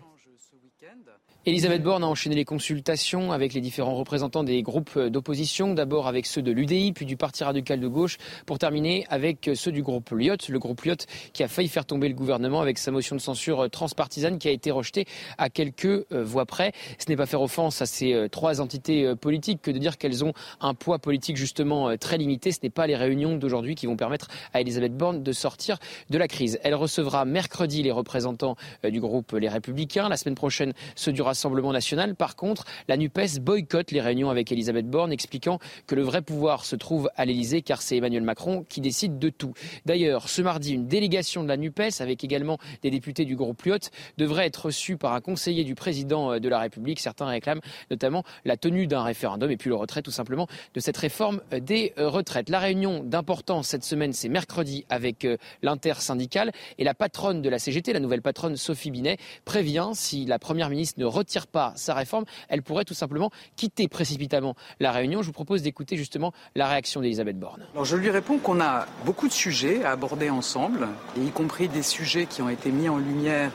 Elisabeth 1.47 1.81
Borne 1.81 2.03
a 2.03 2.07
enchaîné 2.07 2.35
les 2.35 2.43
consultations 2.43 3.31
avec 3.31 3.53
les 3.53 3.61
différents 3.61 3.95
représentants 3.95 4.43
des 4.43 4.61
groupes 4.61 4.99
d'opposition, 4.99 5.73
d'abord 5.73 6.09
avec 6.09 6.25
ceux 6.25 6.41
de 6.41 6.51
l'UDI, 6.51 6.91
puis 6.91 7.05
du 7.05 7.15
Parti 7.15 7.45
radical 7.45 7.79
de 7.79 7.87
gauche, 7.87 8.17
pour 8.45 8.59
terminer 8.59 9.05
avec 9.09 9.51
ceux 9.55 9.71
du 9.71 9.81
groupe 9.81 10.09
Lyot, 10.11 10.35
le 10.49 10.59
groupe 10.59 10.81
Lyot 10.81 10.97
qui 11.31 11.43
a 11.43 11.47
failli 11.47 11.69
faire 11.69 11.85
tomber 11.85 12.09
le 12.09 12.15
gouvernement 12.15 12.59
avec 12.59 12.77
sa 12.77 12.91
motion 12.91 13.15
de 13.15 13.21
censure 13.21 13.69
transpartisane 13.69 14.39
qui 14.39 14.49
a 14.49 14.51
été 14.51 14.71
rejetée 14.71 15.05
à 15.37 15.49
quelques 15.49 15.85
euh, 15.85 16.21
voix 16.21 16.45
près. 16.45 16.73
Ce 16.99 17.05
n'est 17.07 17.15
pas 17.15 17.25
faire 17.25 17.41
offense 17.41 17.81
à 17.81 17.85
ces 17.85 18.11
euh, 18.11 18.27
trois 18.27 18.59
entités 18.59 19.05
euh, 19.05 19.15
politiques 19.15 19.61
que 19.61 19.71
de 19.71 19.77
dire 19.77 19.97
qu'elles 19.97 20.25
ont 20.25 20.33
un 20.59 20.73
poids 20.73 20.99
politique 20.99 21.37
justement 21.37 21.95
très 21.95 22.17
limité. 22.17 22.51
Ce 22.51 22.59
n'est 22.61 22.69
pas 22.69 22.87
les 22.87 22.97
réunions 22.97 23.37
d'aujourd'hui 23.37 23.75
qui 23.75 23.85
vont 23.85 23.95
permettre 23.95 24.27
à 24.53 24.59
Elisabeth 24.59 24.97
Borne 24.97 25.23
de 25.23 25.31
sortir 25.31 25.77
de 26.09 26.17
la 26.17 26.27
crise. 26.27 26.59
Elle 26.63 26.75
recevra 26.75 27.23
mercredi 27.23 27.83
les 27.83 27.91
représentants 27.91 28.57
du 28.83 28.99
groupe 28.99 29.31
Les 29.31 29.47
Républicains. 29.47 30.09
La 30.09 30.17
semaine 30.17 30.35
prochaine, 30.35 30.73
ceux 30.95 31.13
du 31.13 31.21
Rassemblement 31.37 31.71
national. 31.71 32.15
Par 32.15 32.35
contre, 32.35 32.65
la 32.87 32.97
NUPES 32.97 33.41
boycotte 33.41 33.91
les 33.91 34.01
réunions 34.01 34.31
avec 34.31 34.51
Elisabeth 34.51 34.89
Borne, 34.89 35.11
expliquant 35.11 35.59
que 35.85 35.93
le 35.93 36.01
vrai 36.01 36.23
pouvoir 36.23 36.65
se 36.65 36.75
trouve 36.75 37.11
à 37.15 37.25
l'Elysée, 37.25 37.61
car 37.61 37.83
c'est 37.83 37.97
Emmanuel 37.97 38.23
Macron 38.23 38.65
qui 38.67 38.81
décide 38.81 39.19
de 39.19 39.29
tout. 39.29 39.53
D'ailleurs, 39.85 40.29
ce 40.29 40.41
mardi, 40.41 40.73
une 40.73 40.87
délégation 40.87 41.43
de 41.43 41.47
la 41.47 41.57
NUPES, 41.57 41.99
avec 41.99 42.23
également 42.23 42.57
des 42.81 42.89
députés 42.89 43.23
du 43.23 43.35
groupe 43.35 43.61
Lyot, 43.61 43.77
devrait 44.17 44.47
être 44.47 44.65
reçue 44.65 44.97
par 44.97 45.13
un 45.13 45.21
conseiller 45.21 45.63
du 45.63 45.75
président 45.75 46.33
euh, 46.33 46.39
de 46.39 46.49
la 46.49 46.57
République. 46.57 46.99
Certains 46.99 47.27
réclament 47.27 47.61
notamment 47.91 48.23
la 48.43 48.57
tenue 48.57 48.87
d'un 48.87 49.03
référendum 49.03 49.51
et 49.51 49.57
puis 49.57 49.69
le 49.69 49.75
retrait 49.75 50.01
tout 50.01 50.09
simplement 50.09 50.47
de 50.73 50.79
cette 50.79 50.97
réforme 50.97 51.39
euh, 51.53 51.59
des 51.59 51.93
euh, 51.99 52.09
retraites. 52.09 52.49
La 52.49 52.57
réunion 52.57 53.03
d'importance 53.03 53.67
cette 53.67 53.83
semaine, 53.83 54.11
c'est 54.11 54.29
mercredi 54.29 54.85
avec 54.89 55.27
l'intersyndicale 55.61 56.51
et 56.79 56.83
la 56.83 56.95
patronne 56.95 57.43
de 57.43 57.49
la 57.49 57.59
CGT, 57.59 57.93
la 57.93 57.99
nouvelle 57.99 58.23
patronne 58.23 58.55
Sophie 58.55 58.89
Binet, 58.89 59.17
prévient 59.45 59.91
si 59.93 60.25
la 60.25 60.39
première 60.39 60.71
ministre 60.71 60.99
ne 60.99 61.05
retire 61.05 61.26
retire 61.27 61.47
pas 61.47 61.73
sa 61.75 61.93
réforme, 61.93 62.23
elle 62.47 62.63
pourrait 62.63 62.85
tout 62.85 62.93
simplement 62.93 63.31
quitter 63.57 63.89
précipitamment 63.89 64.55
la 64.79 64.93
réunion. 64.93 65.21
Je 65.21 65.27
vous 65.27 65.33
propose 65.33 65.61
d'écouter 65.61 65.97
justement 65.97 66.31
la 66.55 66.67
réaction 66.67 67.01
d'Elisabeth 67.01 67.37
Borne. 67.37 67.65
Je 67.83 67.97
lui 67.97 68.09
réponds 68.09 68.37
qu'on 68.37 68.61
a 68.61 68.85
beaucoup 69.03 69.27
de 69.27 69.33
sujets 69.33 69.83
à 69.83 69.91
aborder 69.91 70.29
ensemble, 70.29 70.87
y 71.17 71.29
compris 71.31 71.67
des 71.67 71.83
sujets 71.83 72.27
qui 72.27 72.41
ont 72.41 72.49
été 72.49 72.71
mis 72.71 72.87
en 72.87 72.97
lumière 72.97 73.51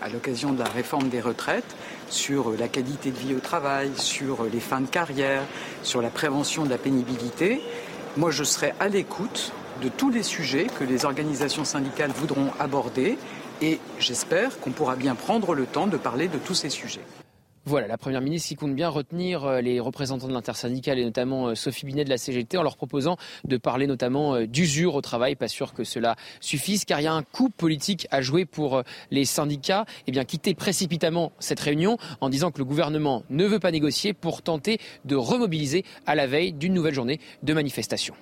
à 0.00 0.08
l'occasion 0.08 0.52
de 0.52 0.58
la 0.60 0.68
réforme 0.68 1.10
des 1.10 1.20
retraites 1.20 1.76
sur 2.08 2.52
la 2.52 2.68
qualité 2.68 3.10
de 3.10 3.18
vie 3.18 3.34
au 3.34 3.40
travail, 3.40 3.90
sur 3.96 4.44
les 4.44 4.60
fins 4.60 4.80
de 4.80 4.86
carrière, 4.86 5.42
sur 5.82 6.00
la 6.00 6.08
prévention 6.08 6.64
de 6.64 6.70
la 6.70 6.78
pénibilité. 6.78 7.60
Moi, 8.16 8.30
je 8.30 8.44
serai 8.44 8.72
à 8.80 8.88
l'écoute 8.88 9.52
de 9.82 9.90
tous 9.90 10.10
les 10.10 10.22
sujets 10.22 10.68
que 10.78 10.84
les 10.84 11.04
organisations 11.04 11.64
syndicales 11.64 12.12
voudront 12.12 12.50
aborder 12.58 13.18
et 13.60 13.78
j'espère 13.98 14.58
qu'on 14.60 14.70
pourra 14.70 14.96
bien 14.96 15.14
prendre 15.14 15.54
le 15.54 15.66
temps 15.66 15.86
de 15.86 15.96
parler 15.96 16.28
de 16.28 16.38
tous 16.38 16.54
ces 16.54 16.70
sujets. 16.70 17.04
Voilà, 17.66 17.86
la 17.86 17.98
Première 17.98 18.22
ministre 18.22 18.48
qui 18.48 18.56
compte 18.56 18.74
bien 18.74 18.88
retenir 18.88 19.44
euh, 19.44 19.60
les 19.60 19.80
représentants 19.80 20.26
de 20.26 20.32
l'intersyndicale 20.32 20.98
et 20.98 21.04
notamment 21.04 21.48
euh, 21.48 21.54
Sophie 21.54 21.84
Binet 21.84 22.04
de 22.04 22.08
la 22.08 22.16
CGT 22.16 22.56
en 22.56 22.62
leur 22.62 22.78
proposant 22.78 23.18
de 23.44 23.58
parler 23.58 23.86
notamment 23.86 24.34
euh, 24.34 24.46
d'usure 24.46 24.94
au 24.94 25.02
travail. 25.02 25.36
Pas 25.36 25.46
sûr 25.46 25.74
que 25.74 25.84
cela 25.84 26.16
suffise 26.40 26.86
car 26.86 27.00
il 27.00 27.04
y 27.04 27.06
a 27.06 27.12
un 27.12 27.22
coup 27.22 27.50
politique 27.50 28.08
à 28.10 28.22
jouer 28.22 28.46
pour 28.46 28.82
les 29.10 29.26
syndicats. 29.26 29.84
Eh 30.06 30.10
bien, 30.10 30.24
quitter 30.24 30.54
précipitamment 30.54 31.32
cette 31.38 31.60
réunion 31.60 31.98
en 32.22 32.30
disant 32.30 32.50
que 32.50 32.58
le 32.58 32.64
gouvernement 32.64 33.24
ne 33.28 33.44
veut 33.44 33.60
pas 33.60 33.72
négocier 33.72 34.14
pour 34.14 34.40
tenter 34.40 34.78
de 35.04 35.14
remobiliser 35.14 35.84
à 36.06 36.14
la 36.14 36.26
veille 36.26 36.54
d'une 36.54 36.72
nouvelle 36.72 36.94
journée 36.94 37.20
de 37.42 37.52
manifestation. 37.52 38.14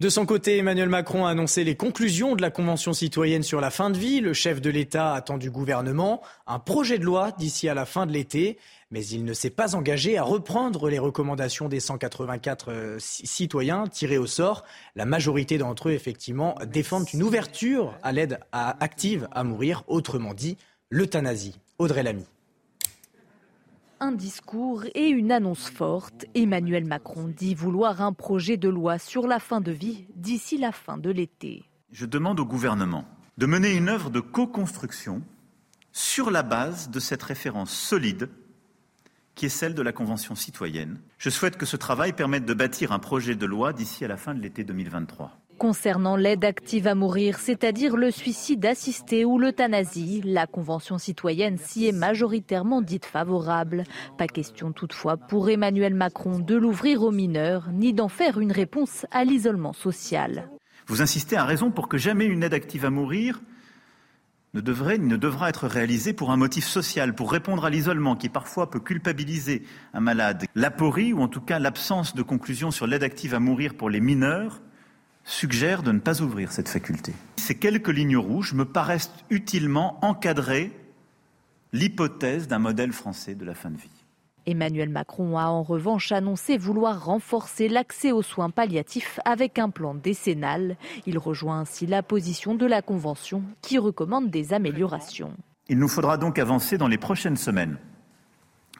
De 0.00 0.08
son 0.08 0.24
côté, 0.24 0.56
Emmanuel 0.56 0.88
Macron 0.88 1.26
a 1.26 1.30
annoncé 1.30 1.62
les 1.62 1.76
conclusions 1.76 2.34
de 2.34 2.40
la 2.40 2.50
Convention 2.50 2.94
citoyenne 2.94 3.42
sur 3.42 3.60
la 3.60 3.68
fin 3.68 3.90
de 3.90 3.98
vie. 3.98 4.20
Le 4.20 4.32
chef 4.32 4.62
de 4.62 4.70
l'État 4.70 5.12
attend 5.12 5.36
du 5.36 5.50
gouvernement 5.50 6.22
un 6.46 6.58
projet 6.58 6.98
de 6.98 7.04
loi 7.04 7.32
d'ici 7.32 7.68
à 7.68 7.74
la 7.74 7.84
fin 7.84 8.06
de 8.06 8.12
l'été, 8.12 8.56
mais 8.90 9.04
il 9.04 9.26
ne 9.26 9.34
s'est 9.34 9.50
pas 9.50 9.74
engagé 9.74 10.16
à 10.16 10.22
reprendre 10.22 10.88
les 10.88 10.98
recommandations 10.98 11.68
des 11.68 11.80
184 11.80 12.70
euh, 12.70 12.96
citoyens 12.98 13.88
tirés 13.88 14.16
au 14.16 14.26
sort. 14.26 14.64
La 14.96 15.04
majorité 15.04 15.58
d'entre 15.58 15.90
eux, 15.90 15.92
effectivement, 15.92 16.54
défendent 16.66 17.12
une 17.12 17.22
ouverture 17.22 17.94
à 18.02 18.12
l'aide 18.12 18.40
active 18.52 19.28
à 19.32 19.44
mourir, 19.44 19.84
autrement 19.86 20.32
dit, 20.32 20.56
l'euthanasie. 20.88 21.60
Audrey 21.78 22.02
Lamy 22.02 22.24
un 24.00 24.12
discours 24.12 24.84
et 24.94 25.08
une 25.08 25.30
annonce 25.30 25.68
forte. 25.68 26.24
Emmanuel 26.34 26.86
Macron 26.86 27.28
dit 27.28 27.54
vouloir 27.54 28.00
un 28.00 28.12
projet 28.12 28.56
de 28.56 28.68
loi 28.68 28.98
sur 28.98 29.26
la 29.26 29.38
fin 29.38 29.60
de 29.60 29.70
vie 29.70 30.06
d'ici 30.16 30.56
la 30.56 30.72
fin 30.72 30.96
de 30.96 31.10
l'été. 31.10 31.64
Je 31.92 32.06
demande 32.06 32.40
au 32.40 32.46
gouvernement 32.46 33.04
de 33.36 33.46
mener 33.46 33.74
une 33.74 33.88
œuvre 33.88 34.10
de 34.10 34.20
co-construction 34.20 35.22
sur 35.92 36.30
la 36.30 36.42
base 36.42 36.90
de 36.90 37.00
cette 37.00 37.22
référence 37.22 37.70
solide 37.70 38.28
qui 39.34 39.46
est 39.46 39.50
celle 39.50 39.74
de 39.74 39.82
la 39.82 39.92
Convention 39.92 40.34
citoyenne. 40.34 41.00
Je 41.18 41.30
souhaite 41.30 41.56
que 41.56 41.66
ce 41.66 41.76
travail 41.76 42.12
permette 42.12 42.44
de 42.44 42.54
bâtir 42.54 42.92
un 42.92 42.98
projet 42.98 43.36
de 43.36 43.46
loi 43.46 43.72
d'ici 43.72 44.04
à 44.04 44.08
la 44.08 44.16
fin 44.16 44.34
de 44.34 44.40
l'été 44.40 44.64
2023. 44.64 45.39
Concernant 45.60 46.16
l'aide 46.16 46.46
active 46.46 46.86
à 46.86 46.94
mourir, 46.94 47.38
c'est-à-dire 47.38 47.94
le 47.94 48.10
suicide 48.10 48.64
assisté 48.64 49.26
ou 49.26 49.38
l'euthanasie, 49.38 50.22
la 50.24 50.46
Convention 50.46 50.96
citoyenne 50.96 51.58
s'y 51.58 51.86
est 51.86 51.92
majoritairement 51.92 52.80
dite 52.80 53.04
favorable. 53.04 53.84
Pas 54.16 54.26
question 54.26 54.72
toutefois 54.72 55.18
pour 55.18 55.50
Emmanuel 55.50 55.92
Macron 55.92 56.38
de 56.38 56.56
l'ouvrir 56.56 57.02
aux 57.02 57.10
mineurs, 57.10 57.68
ni 57.74 57.92
d'en 57.92 58.08
faire 58.08 58.40
une 58.40 58.52
réponse 58.52 59.04
à 59.10 59.22
l'isolement 59.24 59.74
social. 59.74 60.48
Vous 60.86 61.02
insistez 61.02 61.36
à 61.36 61.44
raison 61.44 61.70
pour 61.70 61.90
que 61.90 61.98
jamais 61.98 62.24
une 62.24 62.42
aide 62.42 62.54
active 62.54 62.86
à 62.86 62.90
mourir 62.90 63.42
ne 64.54 64.62
devrait 64.62 64.96
ni 64.96 65.08
ne 65.08 65.18
devra 65.18 65.50
être 65.50 65.66
réalisée 65.66 66.14
pour 66.14 66.30
un 66.30 66.38
motif 66.38 66.64
social, 66.64 67.14
pour 67.14 67.30
répondre 67.30 67.66
à 67.66 67.70
l'isolement 67.70 68.16
qui 68.16 68.30
parfois 68.30 68.70
peut 68.70 68.80
culpabiliser 68.80 69.62
un 69.92 70.00
malade. 70.00 70.46
L'aporie, 70.54 71.12
ou 71.12 71.20
en 71.20 71.28
tout 71.28 71.42
cas 71.42 71.58
l'absence 71.58 72.14
de 72.14 72.22
conclusion 72.22 72.70
sur 72.70 72.86
l'aide 72.86 73.02
active 73.02 73.34
à 73.34 73.40
mourir 73.40 73.74
pour 73.74 73.90
les 73.90 74.00
mineurs, 74.00 74.62
suggère 75.24 75.82
de 75.82 75.92
ne 75.92 75.98
pas 75.98 76.22
ouvrir 76.22 76.52
cette 76.52 76.68
faculté. 76.68 77.12
Ces 77.36 77.56
quelques 77.56 77.88
lignes 77.88 78.16
rouges 78.16 78.54
me 78.54 78.64
paraissent 78.64 79.12
utilement 79.30 79.98
encadrer 80.04 80.72
l'hypothèse 81.72 82.48
d'un 82.48 82.58
modèle 82.58 82.92
français 82.92 83.34
de 83.34 83.44
la 83.44 83.54
fin 83.54 83.70
de 83.70 83.76
vie. 83.76 83.90
Emmanuel 84.46 84.88
Macron 84.88 85.38
a 85.38 85.46
en 85.46 85.62
revanche 85.62 86.12
annoncé 86.12 86.56
vouloir 86.56 87.04
renforcer 87.04 87.68
l'accès 87.68 88.10
aux 88.10 88.22
soins 88.22 88.50
palliatifs 88.50 89.20
avec 89.24 89.58
un 89.58 89.70
plan 89.70 89.94
décennal. 89.94 90.76
Il 91.06 91.18
rejoint 91.18 91.60
ainsi 91.60 91.86
la 91.86 92.02
position 92.02 92.54
de 92.54 92.66
la 92.66 92.82
Convention 92.82 93.42
qui 93.60 93.78
recommande 93.78 94.30
des 94.30 94.52
améliorations. 94.52 95.32
Il 95.68 95.78
nous 95.78 95.88
faudra 95.88 96.16
donc 96.16 96.38
avancer 96.38 96.78
dans 96.78 96.88
les 96.88 96.98
prochaines 96.98 97.36
semaines 97.36 97.78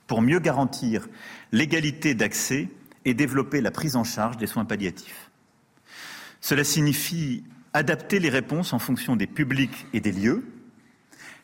pour 0.06 0.22
mieux 0.22 0.40
garantir 0.40 1.08
l'égalité 1.52 2.14
d'accès 2.14 2.68
et 3.04 3.14
développer 3.14 3.60
la 3.60 3.70
prise 3.70 3.94
en 3.94 4.02
charge 4.02 4.38
des 4.38 4.48
soins 4.48 4.64
palliatifs. 4.64 5.29
Cela 6.40 6.64
signifie 6.64 7.44
adapter 7.72 8.18
les 8.18 8.30
réponses 8.30 8.72
en 8.72 8.78
fonction 8.78 9.16
des 9.16 9.26
publics 9.26 9.86
et 9.92 10.00
des 10.00 10.12
lieux, 10.12 10.44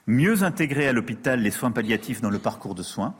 mieux 0.06 0.42
intégrer 0.42 0.88
à 0.88 0.92
l'hôpital 0.92 1.40
les 1.40 1.50
soins 1.50 1.70
palliatifs 1.70 2.20
dans 2.20 2.30
le 2.30 2.38
parcours 2.38 2.74
de 2.74 2.82
soins, 2.82 3.14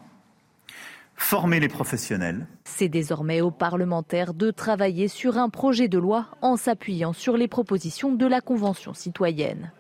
former 1.17 1.61
les 1.61 1.69
professionnels. 1.69 2.47
C'est 2.65 2.89
désormais 2.89 3.41
aux 3.41 3.51
parlementaires 3.51 4.35
de 4.35 4.51
travailler 4.51 5.09
sur 5.09 5.39
un 5.39 5.49
projet 5.49 5.89
de 5.89 5.99
loi 5.99 6.29
en 6.43 6.57
s'appuyant 6.57 7.13
sur 7.13 7.37
les 7.37 7.49
propositions 7.49 8.13
de 8.13 8.27
la 8.27 8.41
Convention 8.41 8.95
citoyenne. 8.95 9.73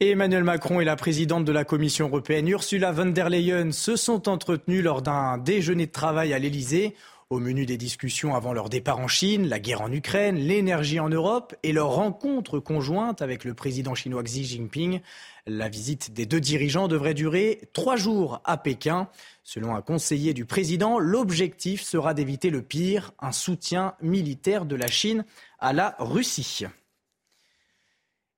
Emmanuel 0.00 0.44
Macron 0.44 0.80
et 0.80 0.84
la 0.84 0.96
présidente 0.96 1.44
de 1.44 1.52
la 1.52 1.64
Commission 1.64 2.08
européenne 2.08 2.48
Ursula 2.48 2.92
von 2.92 3.06
der 3.06 3.30
Leyen 3.30 3.70
se 3.70 3.96
sont 3.96 4.28
entretenus 4.28 4.82
lors 4.82 5.02
d'un 5.02 5.38
déjeuner 5.38 5.86
de 5.86 5.92
travail 5.92 6.32
à 6.32 6.38
l'Elysée. 6.38 6.94
Au 7.30 7.38
menu 7.38 7.64
des 7.64 7.78
discussions 7.78 8.34
avant 8.34 8.52
leur 8.52 8.68
départ 8.68 8.98
en 8.98 9.08
Chine, 9.08 9.48
la 9.48 9.58
guerre 9.58 9.80
en 9.80 9.90
Ukraine, 9.90 10.36
l'énergie 10.36 11.00
en 11.00 11.08
Europe 11.08 11.56
et 11.62 11.72
leur 11.72 11.88
rencontre 11.88 12.58
conjointe 12.58 13.22
avec 13.22 13.44
le 13.44 13.54
président 13.54 13.94
chinois 13.94 14.22
Xi 14.22 14.44
Jinping. 14.44 15.00
La 15.46 15.70
visite 15.70 16.12
des 16.12 16.26
deux 16.26 16.40
dirigeants 16.40 16.86
devrait 16.86 17.14
durer 17.14 17.62
trois 17.72 17.96
jours 17.96 18.42
à 18.44 18.58
Pékin. 18.58 19.08
Selon 19.42 19.74
un 19.74 19.80
conseiller 19.80 20.34
du 20.34 20.44
président, 20.44 20.98
l'objectif 20.98 21.82
sera 21.82 22.12
d'éviter 22.12 22.50
le 22.50 22.60
pire, 22.60 23.12
un 23.20 23.32
soutien 23.32 23.94
militaire 24.02 24.66
de 24.66 24.76
la 24.76 24.88
Chine 24.88 25.24
à 25.60 25.72
la 25.72 25.96
Russie. 25.98 26.66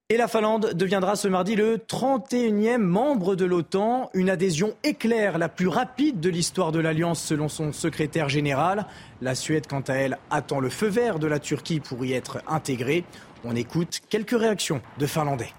Et 0.09 0.17
la 0.17 0.29
Finlande 0.29 0.73
deviendra 0.75 1.17
ce 1.17 1.27
mardi 1.27 1.57
le 1.57 1.79
31e 1.79 2.79
membre 2.79 3.35
de 3.35 3.45
l'OTAN, 3.45 4.09
une 4.15 4.31
adhésion 4.31 4.77
éclair, 4.85 5.37
la 5.37 5.49
plus 5.49 5.67
rapide 5.67 6.21
de 6.21 6.31
l'histoire 6.31 6.71
de 6.71 6.79
l'Alliance 6.79 7.21
selon 7.21 7.49
son 7.49 7.73
secrétaire 7.73 8.29
général. 8.29 8.87
La 9.21 9.35
Suède, 9.35 9.67
quant 9.67 9.81
à 9.81 9.95
elle, 9.95 10.17
attend 10.31 10.61
le 10.61 10.69
feu 10.69 10.87
vert 10.87 11.19
de 11.19 11.27
la 11.27 11.41
Turquie 11.41 11.81
pour 11.81 12.05
y 12.05 12.13
être 12.13 12.39
intégrée. 12.47 13.03
On 13.43 13.57
écoute 13.57 13.99
quelques 14.09 14.39
réactions 14.39 14.81
de 14.97 15.07
Finlandais. 15.07 15.51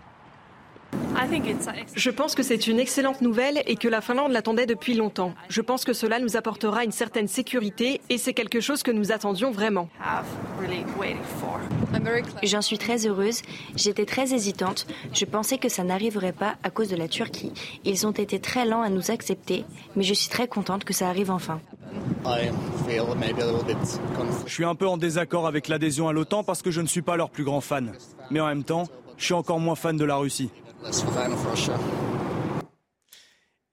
Je 1.96 2.10
pense 2.10 2.36
que 2.36 2.44
c'est 2.44 2.68
une 2.68 2.80
excellente 2.80 3.22
nouvelle 3.22 3.62
et 3.66 3.76
que 3.76 3.88
la 3.88 4.02
Finlande 4.02 4.32
l'attendait 4.32 4.66
depuis 4.66 4.94
longtemps. 4.94 5.34
Je 5.50 5.62
pense 5.62 5.84
que 5.84 5.94
cela 5.94 6.20
nous 6.20 6.38
apportera 6.38 6.84
une 6.84 6.92
certaine 6.92 7.28
sécurité 7.28 8.02
et 8.10 8.18
c'est 8.18 8.34
quelque 8.34 8.62
chose 8.62 8.84
que 8.84 8.92
nous 8.92 9.12
attendions 9.12 9.52
vraiment. 9.52 9.90
J'en 12.44 12.62
suis 12.62 12.78
très 12.78 13.08
heureuse. 13.08 13.42
J'étais 13.76 14.06
très 14.06 14.34
hésitante. 14.34 14.88
Je 15.14 15.26
pensais 15.26 15.58
que 15.58 15.70
ça 15.70 15.84
n'arriverait 15.84 16.34
pas 16.34 16.56
à 16.64 16.70
cause 16.70 16.90
de 16.90 16.96
la 16.96 17.08
Turquie. 17.08 17.52
Ils 17.84 18.06
ont 18.06 18.12
été 18.12 18.40
très 18.40 18.66
lents 18.66 18.82
à 18.82 18.90
nous 18.90 19.12
accepter, 19.12 19.66
mais 19.96 20.04
je 20.04 20.14
suis 20.14 20.30
très 20.30 20.48
contente 20.48 20.84
que 20.84 20.94
ça 20.94 21.10
arrive 21.10 21.32
enfin. 21.32 21.60
Je 24.46 24.54
suis 24.54 24.66
un 24.66 24.76
peu 24.76 24.88
en 24.88 24.98
désaccord 24.98 25.48
avec 25.48 25.68
l'adhésion 25.68 26.08
à 26.08 26.14
l'OTAN 26.14 26.44
parce 26.44 26.62
que 26.62 26.72
je 26.72 26.82
ne 26.82 26.88
suis 26.88 27.02
pas 27.02 27.18
leur 27.18 27.30
plus 27.30 27.44
grand 27.44 27.62
fan. 27.62 27.94
Mais 28.30 28.40
en 28.40 28.48
même 28.48 28.64
temps, 28.64 28.88
je 29.18 29.26
suis 29.26 29.34
encore 29.34 29.60
moins 29.60 29.76
fan 29.76 29.98
de 29.98 30.06
la 30.06 30.16
Russie. 30.16 30.52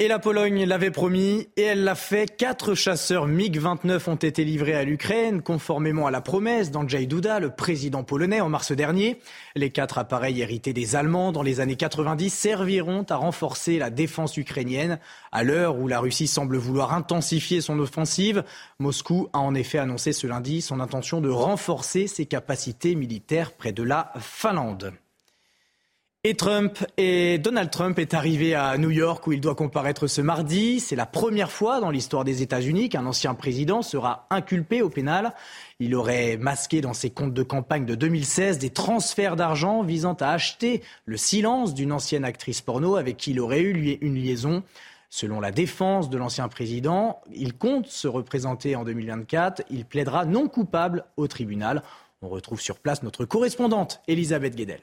Et 0.00 0.08
la 0.08 0.18
Pologne 0.18 0.64
l'avait 0.64 0.90
promis 0.90 1.46
et 1.56 1.62
elle 1.62 1.84
l'a 1.84 1.94
fait. 1.94 2.26
Quatre 2.36 2.74
chasseurs 2.74 3.28
MiG-29 3.28 4.10
ont 4.10 4.16
été 4.16 4.44
livrés 4.44 4.74
à 4.74 4.82
l'Ukraine, 4.82 5.40
conformément 5.40 6.08
à 6.08 6.10
la 6.10 6.20
promesse 6.20 6.72
d'Andrzej 6.72 7.06
Duda, 7.06 7.38
le 7.38 7.50
président 7.50 8.02
polonais, 8.02 8.40
en 8.40 8.48
mars 8.48 8.72
dernier. 8.72 9.20
Les 9.54 9.70
quatre 9.70 9.98
appareils 9.98 10.40
hérités 10.40 10.72
des 10.72 10.96
Allemands 10.96 11.30
dans 11.30 11.44
les 11.44 11.60
années 11.60 11.76
90 11.76 12.28
serviront 12.28 13.06
à 13.08 13.14
renforcer 13.14 13.78
la 13.78 13.90
défense 13.90 14.36
ukrainienne. 14.36 14.98
À 15.30 15.44
l'heure 15.44 15.78
où 15.78 15.86
la 15.86 16.00
Russie 16.00 16.26
semble 16.26 16.56
vouloir 16.56 16.92
intensifier 16.92 17.60
son 17.60 17.78
offensive, 17.78 18.42
Moscou 18.80 19.28
a 19.32 19.38
en 19.38 19.54
effet 19.54 19.78
annoncé 19.78 20.12
ce 20.12 20.26
lundi 20.26 20.60
son 20.60 20.80
intention 20.80 21.20
de 21.20 21.30
renforcer 21.30 22.08
ses 22.08 22.26
capacités 22.26 22.96
militaires 22.96 23.52
près 23.52 23.72
de 23.72 23.84
la 23.84 24.12
Finlande. 24.18 24.92
Et 26.26 26.36
Trump 26.36 26.78
et 26.96 27.36
Donald 27.36 27.70
Trump 27.70 27.98
est 27.98 28.14
arrivé 28.14 28.54
à 28.54 28.78
New 28.78 28.90
York 28.90 29.26
où 29.26 29.32
il 29.32 29.42
doit 29.42 29.54
comparaître 29.54 30.06
ce 30.06 30.22
mardi. 30.22 30.80
C'est 30.80 30.96
la 30.96 31.04
première 31.04 31.50
fois 31.50 31.82
dans 31.82 31.90
l'histoire 31.90 32.24
des 32.24 32.40
États-Unis 32.40 32.88
qu'un 32.88 33.04
ancien 33.04 33.34
président 33.34 33.82
sera 33.82 34.26
inculpé 34.30 34.80
au 34.80 34.88
pénal. 34.88 35.34
Il 35.80 35.94
aurait 35.94 36.38
masqué 36.38 36.80
dans 36.80 36.94
ses 36.94 37.10
comptes 37.10 37.34
de 37.34 37.42
campagne 37.42 37.84
de 37.84 37.94
2016 37.94 38.56
des 38.56 38.70
transferts 38.70 39.36
d'argent 39.36 39.82
visant 39.82 40.14
à 40.14 40.30
acheter 40.30 40.82
le 41.04 41.18
silence 41.18 41.74
d'une 41.74 41.92
ancienne 41.92 42.24
actrice 42.24 42.62
porno 42.62 42.96
avec 42.96 43.18
qui 43.18 43.32
il 43.32 43.40
aurait 43.40 43.60
eu 43.60 43.98
une 44.00 44.14
liaison. 44.14 44.62
Selon 45.10 45.40
la 45.40 45.52
défense 45.52 46.08
de 46.08 46.16
l'ancien 46.16 46.48
président, 46.48 47.20
il 47.34 47.52
compte 47.52 47.86
se 47.88 48.08
représenter 48.08 48.76
en 48.76 48.84
2024. 48.84 49.64
Il 49.68 49.84
plaidera 49.84 50.24
non 50.24 50.48
coupable 50.48 51.04
au 51.18 51.26
tribunal. 51.26 51.82
On 52.22 52.30
retrouve 52.30 52.62
sur 52.62 52.78
place 52.78 53.02
notre 53.02 53.26
correspondante, 53.26 54.00
Elisabeth 54.08 54.56
Guedel. 54.56 54.80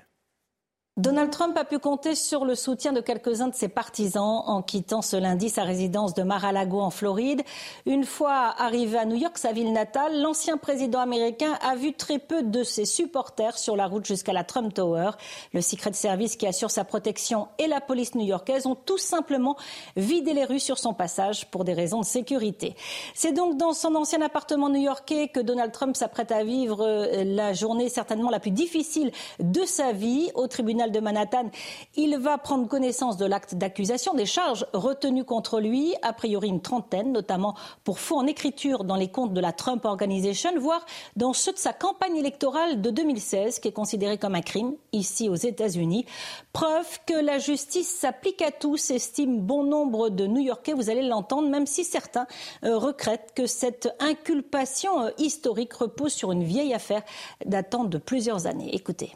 Donald 0.98 1.32
Trump 1.32 1.58
a 1.58 1.64
pu 1.64 1.80
compter 1.80 2.16
sur 2.16 2.44
le 2.44 2.54
soutien 2.54 2.92
de 2.92 3.00
quelques-uns 3.00 3.48
de 3.48 3.56
ses 3.56 3.70
partisans 3.70 4.44
en 4.46 4.62
quittant 4.62 5.02
ce 5.02 5.16
lundi 5.16 5.48
sa 5.48 5.64
résidence 5.64 6.14
de 6.14 6.22
Mar-a-Lago 6.22 6.82
en 6.82 6.90
Floride. 6.90 7.44
Une 7.86 8.04
fois 8.04 8.54
arrivé 8.58 8.98
à 8.98 9.06
New 9.06 9.16
York, 9.16 9.38
sa 9.38 9.54
ville 9.54 9.72
natale, 9.72 10.22
l'ancien 10.22 10.58
président 10.58 11.00
américain 11.00 11.58
a 11.62 11.76
vu 11.76 11.94
très 11.94 12.20
peu 12.20 12.44
de 12.44 12.66
ses 12.66 12.84
supporters 12.84 13.58
sur 13.58 13.78
la 13.78 13.88
route 13.88 14.06
jusqu'à 14.06 14.34
la 14.34 14.44
Trump 14.44 14.74
Tower. 14.74 15.12
Le 15.54 15.62
Secret 15.62 15.94
Service 15.94 16.36
qui 16.36 16.46
assure 16.46 16.70
sa 16.70 16.84
protection 16.84 17.48
et 17.58 17.68
la 17.68 17.80
police 17.80 18.14
new-yorkaise 18.14 18.66
ont 18.66 18.76
tout 18.76 18.98
simplement 18.98 19.56
vidé 19.96 20.34
les 20.34 20.44
rues 20.44 20.60
sur 20.60 20.78
son 20.78 20.94
passage 20.94 21.50
pour 21.52 21.64
des 21.64 21.74
raisons 21.74 22.02
de 22.02 22.06
sécurité. 22.06 22.76
C'est 23.16 23.32
donc 23.32 23.56
dans 23.56 23.72
son 23.72 23.96
ancien 23.96 24.22
appartement 24.22 24.68
new-yorkais 24.68 25.30
que 25.30 25.40
Donald 25.40 25.72
Trump 25.72 25.96
s'apprête 25.96 26.34
à 26.34 26.44
vivre 26.44 26.86
euh, 26.86 27.24
la 27.24 27.54
journée 27.54 27.88
certainement 27.88 28.30
la 28.30 28.42
plus 28.42 28.52
difficile 28.52 29.14
de 29.40 29.64
sa 29.64 29.94
vie 29.94 30.30
au 30.36 30.48
tribunal 30.48 30.81
de 30.90 31.00
Manhattan. 31.00 31.52
Il 31.96 32.18
va 32.18 32.38
prendre 32.38 32.68
connaissance 32.68 33.18
de 33.18 33.26
l'acte 33.26 33.56
d'accusation, 33.56 34.14
des 34.14 34.26
charges 34.26 34.66
retenues 34.74 35.26
contre 35.26 35.60
lui, 35.60 35.94
a 36.02 36.14
priori 36.14 36.48
une 36.48 36.62
trentaine, 36.62 37.12
notamment 37.12 37.56
pour 37.84 38.00
faux 38.00 38.18
en 38.18 38.26
écriture 38.26 38.84
dans 38.84 38.96
les 38.96 39.10
comptes 39.10 39.34
de 39.34 39.42
la 39.42 39.52
Trump 39.52 39.86
Organization, 39.86 40.52
voire 40.60 40.86
dans 41.16 41.34
ceux 41.34 41.54
de 41.54 41.58
sa 41.58 41.74
campagne 41.74 42.18
électorale 42.18 42.82
de 42.82 42.90
2016, 42.90 43.60
qui 43.60 43.68
est 43.68 43.74
considérée 43.74 44.18
comme 44.18 44.36
un 44.36 44.42
crime 44.42 44.74
ici 44.94 45.30
aux 45.30 45.36
États-Unis. 45.36 46.06
Preuve 46.54 47.00
que 47.06 47.14
la 47.14 47.38
justice 47.38 47.90
s'applique 47.90 48.42
à 48.42 48.52
tous, 48.52 48.92
estime 48.92 49.40
bon 49.40 49.64
nombre 49.64 50.10
de 50.10 50.26
New-Yorkais, 50.26 50.74
vous 50.74 50.90
allez 50.90 51.04
l'entendre, 51.04 51.50
même 51.50 51.68
si 51.68 51.84
certains 51.84 52.28
euh, 52.64 52.78
regrettent 52.78 53.34
que 53.36 53.46
cette 53.46 53.94
inculpation 54.00 55.02
euh, 55.02 55.10
historique 55.18 55.74
repose 55.74 56.14
sur 56.14 56.32
une 56.32 56.44
vieille 56.44 56.74
affaire 56.74 57.04
datant 57.46 57.84
de 57.84 57.98
plusieurs 57.98 58.48
années. 58.48 58.74
Écoutez. 58.76 59.14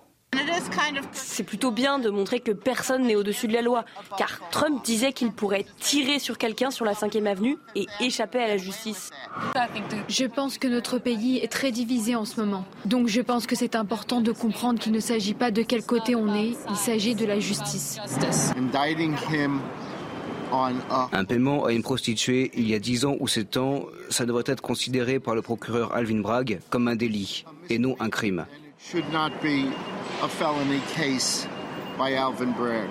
C'est 1.11 1.43
plutôt 1.43 1.71
bien 1.71 1.99
de 1.99 2.09
montrer 2.09 2.39
que 2.39 2.51
personne 2.51 3.03
n'est 3.03 3.15
au-dessus 3.15 3.47
de 3.47 3.53
la 3.53 3.61
loi, 3.61 3.85
car 4.17 4.39
Trump 4.51 4.83
disait 4.83 5.13
qu'il 5.13 5.31
pourrait 5.31 5.65
tirer 5.79 6.19
sur 6.19 6.37
quelqu'un 6.37 6.71
sur 6.71 6.85
la 6.85 6.93
5e 6.93 7.25
avenue 7.25 7.57
et 7.75 7.85
échapper 7.99 8.39
à 8.39 8.47
la 8.47 8.57
justice. 8.57 9.11
Je 10.07 10.25
pense 10.25 10.57
que 10.57 10.67
notre 10.67 10.97
pays 10.97 11.37
est 11.37 11.51
très 11.51 11.71
divisé 11.71 12.15
en 12.15 12.25
ce 12.25 12.39
moment. 12.39 12.65
Donc 12.85 13.07
je 13.07 13.21
pense 13.21 13.47
que 13.47 13.55
c'est 13.55 13.75
important 13.75 14.21
de 14.21 14.31
comprendre 14.31 14.79
qu'il 14.79 14.91
ne 14.91 14.99
s'agit 14.99 15.33
pas 15.33 15.51
de 15.51 15.61
quel 15.61 15.83
côté 15.83 16.15
on 16.15 16.33
est, 16.33 16.53
il 16.69 16.75
s'agit 16.75 17.15
de 17.15 17.25
la 17.25 17.39
justice. 17.39 17.97
Un 21.11 21.25
paiement 21.25 21.65
à 21.65 21.71
une 21.71 21.81
prostituée 21.83 22.51
il 22.53 22.69
y 22.69 22.75
a 22.75 22.79
10 22.79 23.05
ans 23.05 23.15
ou 23.19 23.27
7 23.27 23.57
ans, 23.57 23.85
ça 24.09 24.25
devrait 24.25 24.43
être 24.47 24.61
considéré 24.61 25.19
par 25.19 25.35
le 25.35 25.41
procureur 25.41 25.93
Alvin 25.93 26.19
Bragg 26.19 26.59
comme 26.69 26.87
un 26.87 26.95
délit 26.95 27.45
et 27.69 27.79
non 27.79 27.95
un 27.99 28.09
crime. 28.09 28.45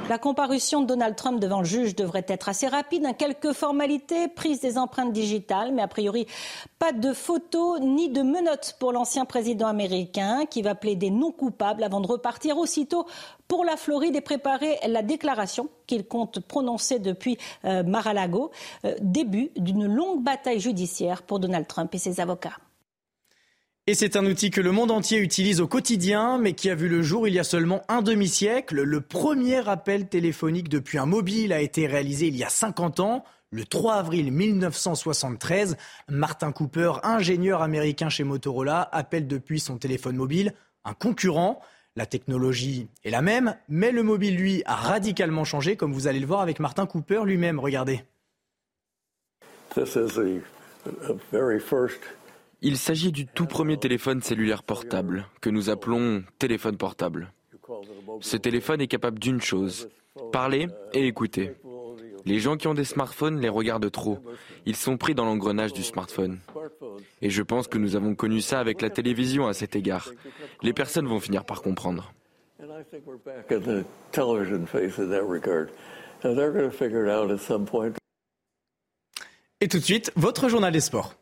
La 0.09 0.19
comparution 0.19 0.81
de 0.81 0.87
Donald 0.87 1.15
Trump 1.15 1.39
devant 1.39 1.59
le 1.59 1.65
juge 1.65 1.95
devrait 1.95 2.25
être 2.27 2.49
assez 2.49 2.67
rapide. 2.67 3.05
Hein. 3.05 3.13
Quelques 3.13 3.53
formalités, 3.53 4.29
prise 4.29 4.61
des 4.61 4.79
empreintes 4.79 5.13
digitales, 5.13 5.73
mais 5.73 5.83
a 5.83 5.89
priori 5.89 6.27
pas 6.79 6.93
de 6.93 7.13
photos 7.13 7.81
ni 7.81 8.09
de 8.09 8.23
menottes 8.23 8.77
pour 8.79 8.93
l'ancien 8.93 9.27
président 9.27 9.67
américain 9.67 10.47
qui 10.47 10.63
va 10.63 10.75
plaider 10.75 11.11
non 11.11 11.33
coupable 11.33 11.83
avant 11.83 12.01
de 12.01 12.07
repartir 12.07 12.57
aussitôt 12.57 13.07
pour 13.47 13.65
la 13.65 13.77
Floride 13.77 14.17
et 14.17 14.23
préparer 14.23 14.79
la 14.87 15.03
déclaration 15.03 15.69
qu'il 15.87 16.07
compte 16.07 16.41
prononcer 16.41 16.99
depuis 16.99 17.37
euh, 17.65 17.83
Mar-a-Lago. 17.83 18.51
Euh, 18.85 18.95
début 19.01 19.51
d'une 19.57 19.87
longue 19.87 20.23
bataille 20.23 20.61
judiciaire 20.61 21.23
pour 21.23 21.41
Donald 21.41 21.67
Trump 21.67 21.95
et 21.95 21.99
ses 21.99 22.21
avocats. 22.21 22.57
Et 23.87 23.93
c'est 23.93 24.17
un 24.17 24.25
outil 24.25 24.51
que 24.51 24.63
le 24.63 24.73
monde 24.73 24.91
entier 24.91 25.19
utilise 25.19 25.61
au 25.61 25.69
quotidien, 25.69 26.39
mais 26.39 26.55
qui 26.55 26.71
a 26.71 26.75
vu 26.75 26.89
le 26.89 27.03
jour 27.03 27.29
il 27.29 27.35
y 27.35 27.39
a 27.39 27.45
seulement 27.45 27.83
un 27.89 28.01
demi-siècle. 28.01 28.81
Le 28.81 29.01
premier 29.03 29.69
appel 29.69 30.09
téléphonique 30.09 30.71
depuis 30.71 30.97
un 30.97 31.05
mobile 31.05 31.53
a 31.53 31.61
été 31.61 31.87
réalisé 31.87 32.29
il 32.29 32.37
y 32.37 32.45
a 32.45 32.49
50 32.49 33.01
ans. 33.01 33.25
Le 33.51 33.67
3 33.67 33.97
avril 33.97 34.33
1973, 34.33 35.77
Martin 36.09 36.51
Cooper, 36.51 36.93
ingénieur 37.03 37.61
américain 37.61 38.09
chez 38.09 38.25
Motorola, 38.25 38.89
appelle 38.91 39.29
depuis 39.29 39.61
son 39.61 39.77
téléphone 39.77 40.17
mobile 40.17 40.55
un 40.87 40.95
concurrent. 40.95 41.61
La 41.95 42.07
technologie 42.07 42.89
est 43.05 43.11
la 43.11 43.21
même, 43.21 43.55
mais 43.69 43.93
le 43.93 44.03
mobile, 44.03 44.37
lui, 44.37 44.63
a 44.65 44.77
radicalement 44.77 45.45
changé, 45.45 45.77
comme 45.77 45.93
vous 45.93 46.07
allez 46.07 46.21
le 46.21 46.27
voir 46.27 46.41
avec 46.41 46.59
Martin 46.59 46.87
Cooper 46.87 47.21
lui-même. 47.27 47.61
Regardez. 47.61 48.03
Il 52.67 52.79
s'agit 52.79 53.13
du 53.13 53.27
tout 53.27 53.45
premier 53.45 53.77
téléphone 53.77 54.23
cellulaire 54.23 54.63
portable, 54.63 55.27
que 55.43 55.51
nous 55.51 55.69
appelons 55.69 56.25
téléphone 56.39 56.79
portable. 56.79 57.31
Ce 58.23 58.39
téléphone 58.39 58.81
est 58.81 58.87
capable 58.87 59.19
d'une 59.19 59.43
chose, 59.43 59.91
parler 60.33 60.69
et 60.95 61.07
écouter. 61.07 61.53
Les 62.25 62.39
gens 62.39 62.57
qui 62.57 62.67
ont 62.67 62.73
des 62.73 62.87
smartphones 62.87 63.39
les 63.39 63.51
regardent 63.51 63.91
trop. 63.91 64.19
Ils 64.65 64.77
sont 64.77 64.97
pris 64.97 65.15
dans 65.15 65.27
l'engrenage 65.27 65.75
du 65.75 65.83
smartphone. 65.83 66.39
Et 67.21 67.29
je 67.29 67.43
pense 67.43 67.69
que 67.69 67.77
nous 67.77 67.97
avons 67.97 68.15
connu 68.15 68.41
ça 68.41 68.61
avec 68.61 68.81
la 68.81 68.89
télévision 68.89 69.47
à 69.47 69.53
cet 69.53 69.77
égard. 69.77 70.11
Les 70.63 70.73
personnes 70.73 71.07
vont 71.07 71.21
finir 71.21 71.45
par 71.45 71.61
comprendre. 71.61 72.15
Et 79.61 79.69
tout 79.69 79.79
de 79.79 79.85
suite, 79.85 80.13
votre 80.17 80.49
journal 80.49 80.73
des 80.73 80.81
sports. 80.81 81.15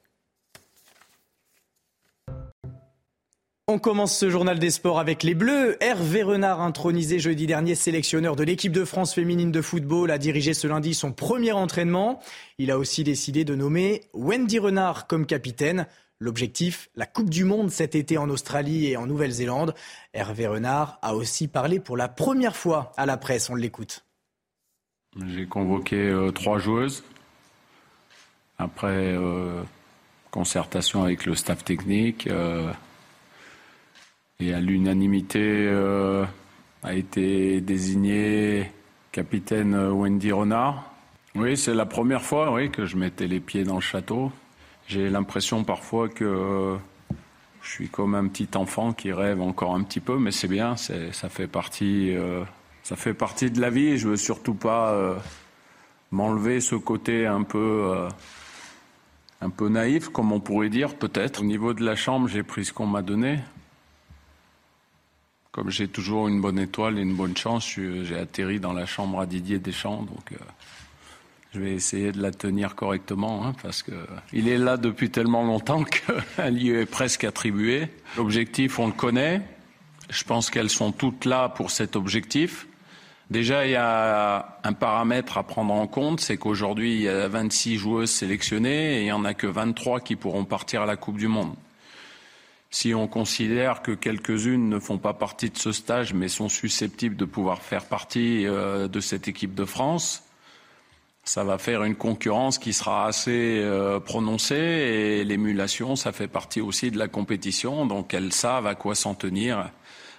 On 3.68 3.79
commence 3.79 4.18
ce 4.18 4.29
journal 4.29 4.59
des 4.59 4.70
sports 4.70 4.98
avec 4.98 5.22
les 5.22 5.37
Bleus. 5.37 5.77
Hervé 5.81 6.25
Renard, 6.25 6.61
intronisé 6.61 7.20
jeudi 7.20 7.46
dernier 7.46 7.77
sélectionneur 7.77 8.35
de 8.35 8.42
l'équipe 8.42 8.72
de 8.72 8.85
France 8.85 9.14
féminine 9.14 9.53
de 9.53 9.62
football, 9.62 10.11
a 10.11 10.18
dirigé 10.18 10.53
ce 10.53 10.66
lundi 10.66 10.94
son 10.94 11.12
premier 11.12 11.53
entraînement. 11.53 12.18
Il 12.59 12.72
a 12.72 12.79
aussi 12.79 13.05
décidé 13.05 13.44
de 13.44 13.55
nommer 13.55 14.03
Wendy 14.14 14.59
Renard 14.59 15.07
comme 15.07 15.27
capitaine. 15.27 15.87
L'objectif, 16.18 16.90
la 16.96 17.07
Coupe 17.07 17.31
du 17.31 17.44
Monde 17.44 17.70
cet 17.70 17.94
été 17.94 18.18
en 18.18 18.31
Australie 18.31 18.88
et 18.88 18.96
en 18.96 19.07
Nouvelle-Zélande. 19.07 19.75
Hervé 20.12 20.48
Renard 20.48 20.98
a 21.01 21.14
aussi 21.14 21.46
parlé 21.46 21.79
pour 21.79 21.96
la 21.96 22.09
première 22.09 22.57
fois 22.57 22.92
à 22.96 23.07
la 23.07 23.16
presse. 23.16 23.48
On 23.48 23.55
l'écoute. 23.55 24.05
J'ai 25.25 25.46
convoqué 25.46 25.96
euh, 25.96 26.33
trois 26.33 26.59
joueuses. 26.59 27.05
Après 28.59 28.88
euh, 28.88 29.62
concertation 30.33 31.05
avec 31.05 31.27
le 31.27 31.37
staff 31.37 31.62
technique. 31.62 32.27
Euh, 32.27 32.72
et 34.42 34.55
à 34.55 34.61
l'unanimité 34.61 35.40
euh, 35.40 36.24
a 36.83 36.94
été 36.94 37.61
désigné 37.61 38.72
capitaine 39.12 39.74
Wendy 39.74 40.33
Renard. 40.33 40.90
Oui, 41.35 41.57
c'est 41.57 41.74
la 41.74 41.87
première 41.87 42.22
fois 42.22 42.68
que 42.68 42.85
je 42.85 42.96
mettais 42.96 43.28
les 43.28 43.40
pieds 43.40 43.64
dans 43.64 43.76
le 43.76 43.81
château. 43.81 44.33
J'ai 44.88 45.09
l'impression 45.09 45.64
parfois 45.64 46.09
que 46.09 46.76
je 47.62 47.70
suis 47.70 47.88
comme 47.88 48.14
un 48.14 48.26
petit 48.26 48.48
enfant 48.57 48.92
qui 48.92 49.12
rêve 49.12 49.40
encore 49.40 49.74
un 49.74 49.83
petit 49.85 50.00
peu, 50.00 50.18
mais 50.18 50.33
c'est 50.33 50.48
bien, 50.48 50.76
ça 50.76 51.28
fait 51.28 51.46
partie, 51.46 52.14
euh, 52.14 52.42
ça 52.83 52.96
fait 52.96 53.14
partie 53.14 53.50
de 53.50 53.61
la 53.61 53.70
vie. 53.70 53.88
Et 53.88 53.98
je 53.98 54.09
veux 54.09 54.16
surtout 54.16 54.55
pas 54.55 54.90
euh, 54.90 55.14
m'enlever 56.11 56.61
ce 56.61 56.74
côté 56.74 57.26
un 57.26 57.44
peu, 57.44 58.09
un 59.40 59.50
peu 59.50 59.68
naïf, 59.68 60.09
comme 60.09 60.33
on 60.33 60.40
pourrait 60.40 60.68
dire 60.68 60.96
peut-être. 60.96 61.42
Au 61.42 61.44
niveau 61.44 61.74
de 61.74 61.85
la 61.85 61.94
chambre, 61.94 62.26
j'ai 62.26 62.42
pris 62.42 62.64
ce 62.64 62.72
qu'on 62.72 62.87
m'a 62.87 63.02
donné. 63.02 63.38
Comme 65.52 65.68
j'ai 65.68 65.86
toujours 65.86 66.28
une 66.28 66.40
bonne 66.40 66.58
étoile 66.58 66.98
et 66.98 67.02
une 67.02 67.14
bonne 67.14 67.36
chance, 67.36 67.68
j'ai 67.76 68.16
atterri 68.16 68.58
dans 68.58 68.72
la 68.72 68.86
chambre 68.86 69.20
à 69.20 69.26
Didier 69.26 69.58
Deschamps, 69.58 70.02
donc 70.02 70.32
euh, 70.32 70.36
je 71.52 71.60
vais 71.60 71.72
essayer 71.72 72.10
de 72.10 72.22
la 72.22 72.30
tenir 72.30 72.74
correctement, 72.74 73.44
hein, 73.44 73.54
parce 73.62 73.82
que 73.82 73.92
il 74.32 74.48
est 74.48 74.56
là 74.56 74.78
depuis 74.78 75.10
tellement 75.10 75.44
longtemps 75.44 75.84
qu'elle 76.36 76.54
lui 76.54 76.70
est 76.70 76.86
presque 76.86 77.24
attribuée. 77.24 77.88
L'objectif, 78.16 78.78
on 78.78 78.86
le 78.86 78.94
connaît. 78.94 79.42
Je 80.08 80.24
pense 80.24 80.48
qu'elles 80.48 80.70
sont 80.70 80.90
toutes 80.90 81.26
là 81.26 81.50
pour 81.50 81.70
cet 81.70 81.96
objectif. 81.96 82.66
Déjà, 83.30 83.66
il 83.66 83.72
y 83.72 83.76
a 83.76 84.58
un 84.64 84.72
paramètre 84.72 85.36
à 85.36 85.42
prendre 85.42 85.74
en 85.74 85.86
compte, 85.86 86.20
c'est 86.20 86.38
qu'aujourd'hui, 86.38 86.94
il 86.94 87.02
y 87.02 87.08
a 87.10 87.28
26 87.28 87.76
joueuses 87.76 88.10
sélectionnées 88.10 88.96
et 88.96 89.00
il 89.00 89.04
n'y 89.04 89.12
en 89.12 89.26
a 89.26 89.34
que 89.34 89.46
23 89.46 90.00
qui 90.00 90.16
pourront 90.16 90.46
partir 90.46 90.82
à 90.82 90.86
la 90.86 90.96
Coupe 90.96 91.18
du 91.18 91.28
Monde. 91.28 91.54
Si 92.74 92.94
on 92.94 93.06
considère 93.06 93.82
que 93.82 93.92
quelques-unes 93.92 94.70
ne 94.70 94.78
font 94.78 94.96
pas 94.96 95.12
partie 95.12 95.50
de 95.50 95.58
ce 95.58 95.72
stage 95.72 96.14
mais 96.14 96.28
sont 96.28 96.48
susceptibles 96.48 97.16
de 97.16 97.26
pouvoir 97.26 97.61
faire 97.61 97.85
partie 97.85 98.46
euh, 98.46 98.88
de 98.88 98.98
cette 98.98 99.28
équipe 99.28 99.54
de 99.54 99.66
France, 99.66 100.24
ça 101.22 101.44
va 101.44 101.58
faire 101.58 101.85
une 101.85 101.94
concurrence 101.94 102.58
qui 102.58 102.72
sera 102.72 103.06
assez 103.06 103.58
euh, 103.61 104.00
prononcée 104.00 104.54
et 104.54 105.22
l'émulation, 105.22 105.96
ça 105.96 106.12
fait 106.12 106.28
partie 106.28 106.62
aussi 106.62 106.90
de 106.90 106.98
la 106.98 107.08
compétition, 107.08 107.85
donc 107.85 108.14
elles 108.14 108.32
savent 108.32 108.66
à 108.66 108.74
quoi 108.74 108.94
s'en 108.94 109.14
tenir. 109.14 109.70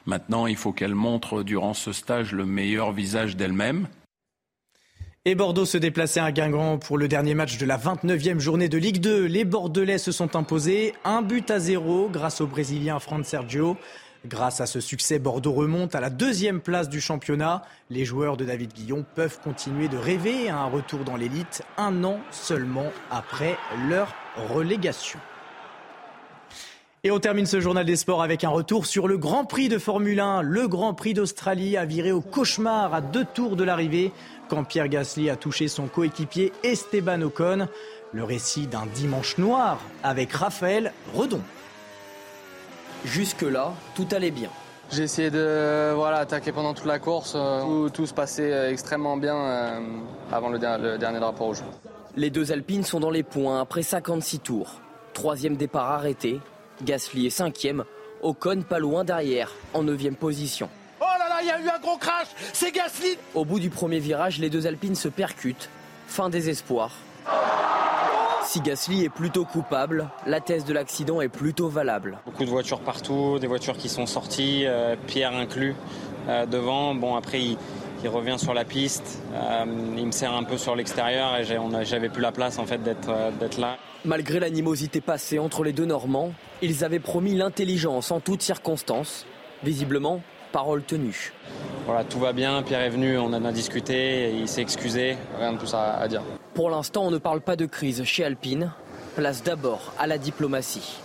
Maintenant, 0.05 0.45
il 0.45 0.55
faut 0.55 0.73
qu'elles 0.73 0.93
montrent 0.93 1.41
durant 1.41 1.73
ce 1.73 1.91
stage 1.91 2.33
le 2.33 2.45
meilleur 2.45 2.91
visage 2.91 3.35
d'elles-mêmes. 3.35 3.87
Et 5.25 5.36
Bordeaux 5.36 5.63
se 5.63 5.77
déplaçait 5.77 6.19
à 6.19 6.33
Guingamp 6.33 6.79
pour 6.79 6.97
le 6.97 7.07
dernier 7.07 7.33
match 7.33 7.57
de 7.57 7.65
la 7.65 7.77
29e 7.77 8.39
journée 8.39 8.67
de 8.67 8.77
Ligue 8.77 8.99
2. 8.99 9.23
Les 9.23 9.45
Bordelais 9.45 9.97
se 9.97 10.12
sont 10.12 10.36
imposés 10.36 10.93
un 11.05 11.21
but 11.21 11.49
à 11.49 11.59
zéro 11.59 12.09
grâce 12.12 12.41
au 12.41 12.47
Brésilien 12.47 12.99
Fran 12.99 13.23
Sergio. 13.23 13.77
Grâce 14.25 14.59
à 14.59 14.65
ce 14.65 14.81
succès, 14.81 15.19
Bordeaux 15.19 15.53
remonte 15.53 15.95
à 15.95 16.01
la 16.01 16.09
deuxième 16.09 16.59
place 16.59 16.89
du 16.89 16.99
championnat. 16.99 17.62
Les 17.89 18.03
joueurs 18.03 18.36
de 18.36 18.43
David 18.43 18.73
Guillon 18.73 19.05
peuvent 19.15 19.39
continuer 19.41 19.88
de 19.88 19.95
rêver 19.95 20.49
à 20.49 20.57
un 20.57 20.65
retour 20.65 21.05
dans 21.05 21.15
l'élite 21.15 21.62
un 21.77 22.03
an 22.03 22.19
seulement 22.29 22.91
après 23.09 23.55
leur 23.88 24.13
relégation. 24.49 25.19
Et 27.05 27.11
on 27.11 27.19
termine 27.19 27.45
ce 27.45 27.59
journal 27.59 27.85
des 27.85 27.97
sports 27.97 28.23
avec 28.23 28.45
un 28.45 28.49
retour 28.49 28.85
sur 28.85 29.09
le 29.09 29.17
Grand 29.17 29.43
Prix 29.43 29.67
de 29.67 29.77
Formule 29.77 30.21
1. 30.21 30.41
Le 30.41 30.69
Grand 30.69 30.93
Prix 30.93 31.13
d'Australie 31.13 31.75
a 31.75 31.83
viré 31.83 32.13
au 32.13 32.21
cauchemar 32.21 32.93
à 32.93 33.01
deux 33.01 33.25
tours 33.25 33.57
de 33.57 33.65
l'arrivée 33.65 34.13
quand 34.47 34.63
Pierre 34.63 34.87
Gasly 34.87 35.29
a 35.29 35.35
touché 35.35 35.67
son 35.67 35.87
coéquipier 35.87 36.53
Esteban 36.63 37.21
Ocon. 37.23 37.67
Le 38.13 38.23
récit 38.23 38.67
d'un 38.67 38.85
dimanche 38.85 39.37
noir 39.37 39.81
avec 40.01 40.31
Raphaël 40.31 40.93
Redon. 41.13 41.41
Jusque-là, 43.03 43.73
tout 43.95 44.07
allait 44.13 44.31
bien. 44.31 44.49
J'ai 44.89 45.03
essayé 45.03 45.29
de 45.29 45.91
voilà, 45.93 46.19
attaquer 46.19 46.53
pendant 46.53 46.73
toute 46.73 46.85
la 46.85 46.99
course. 46.99 47.33
Tout, 47.33 47.89
tout 47.93 48.05
se 48.05 48.13
passait 48.13 48.53
euh, 48.53 48.71
extrêmement 48.71 49.17
bien 49.17 49.35
euh, 49.35 49.79
avant 50.31 50.47
le, 50.47 50.57
le 50.57 50.97
dernier 50.97 51.19
drapeau 51.19 51.47
rouge. 51.47 51.63
Les 52.15 52.29
deux 52.29 52.53
Alpines 52.53 52.85
sont 52.85 53.01
dans 53.01 53.11
les 53.11 53.23
points 53.23 53.59
après 53.59 53.83
56 53.83 54.39
tours. 54.39 54.79
Troisième 55.13 55.57
départ 55.57 55.91
arrêté, 55.91 56.39
Gasly 56.81 57.27
est 57.27 57.31
cinquième, 57.31 57.83
Ocon 58.21 58.63
pas 58.67 58.79
loin 58.79 59.03
derrière, 59.03 59.51
en 59.73 59.83
neuvième 59.83 60.15
position. 60.15 60.69
Oh 61.01 61.05
là 61.19 61.29
là, 61.29 61.36
il 61.41 61.47
y 61.47 61.51
a 61.51 61.59
eu 61.59 61.69
un 61.69 61.79
gros 61.79 61.97
crash, 61.97 62.27
c'est 62.53 62.71
Gasly 62.71 63.17
Au 63.36 63.45
bout 63.45 63.59
du 63.59 63.69
premier 63.69 63.99
virage, 63.99 64.39
les 64.39 64.49
deux 64.49 64.65
Alpines 64.67 64.95
se 64.95 65.09
percutent. 65.09 65.69
Fin 66.07 66.29
des 66.29 66.49
espoirs. 66.49 66.91
Si 68.45 68.62
Gasly 68.62 69.05
est 69.05 69.09
plutôt 69.09 69.45
coupable, 69.45 70.09
la 70.27 70.39
thèse 70.39 70.65
de 70.65 70.73
l'accident 70.73 71.21
est 71.21 71.29
plutôt 71.29 71.69
valable. 71.69 72.19
Beaucoup 72.25 72.43
de 72.43 72.49
voitures 72.49 72.81
partout, 72.81 73.39
des 73.39 73.47
voitures 73.47 73.77
qui 73.77 73.89
sont 73.89 74.05
sorties, 74.05 74.65
euh, 74.65 74.95
Pierre 75.07 75.33
inclus 75.33 75.75
euh, 76.27 76.45
devant. 76.45 76.93
Bon, 76.93 77.15
après, 77.15 77.41
il, 77.41 77.57
il, 78.03 78.09
revient 78.09 78.38
sur 78.38 78.53
la 78.53 78.65
piste, 78.65 79.21
euh, 79.33 79.65
il 79.97 80.05
me 80.05 80.12
serre 80.12 80.33
un 80.33 80.43
peu 80.43 80.57
sur 80.57 80.75
l'extérieur 80.75 81.38
et 81.38 81.45
j'avais 81.86 82.09
plus 82.09 82.21
la 82.21 82.31
place 82.31 82.59
en 82.59 82.65
fait 82.65 82.83
d'être 82.83 83.57
là. 83.57 83.77
Malgré 84.05 84.39
l'animosité 84.39 84.99
passée 84.99 85.39
entre 85.39 85.63
les 85.63 85.71
deux 85.71 85.86
Normands, 85.86 86.33
ils 86.63 86.84
avaient 86.84 86.99
promis 86.99 87.36
l'intelligence 87.36 88.12
en 88.12 88.19
toutes 88.19 88.41
circonstances. 88.41 89.26
Visiblement, 89.63 90.21
parole 90.52 90.82
tenue. 90.84 91.34
Voilà, 91.86 92.04
tout 92.04 92.19
va 92.19 92.32
bien, 92.32 92.63
Pierre 92.63 92.82
est 92.82 92.89
venu, 92.89 93.17
on 93.17 93.26
en 93.26 93.45
a 93.45 93.52
discuté, 93.52 94.32
il 94.34 94.47
s'est 94.47 94.62
excusé, 94.62 95.17
rien 95.38 95.54
de 95.54 95.58
tout 95.58 95.65
ça 95.65 95.95
à 95.95 96.08
dire. 96.08 96.21
Pour 96.54 96.69
l'instant, 96.69 97.04
on 97.06 97.12
ne 97.12 97.17
parle 97.17 97.41
pas 97.41 97.56
de 97.56 97.65
crise 97.65 98.04
chez 98.04 98.23
Alpine. 98.23 98.71
Place 99.15 99.43
d'abord 99.43 99.93
à 99.99 100.08
la 100.08 100.17
diplomatie. 100.17 100.99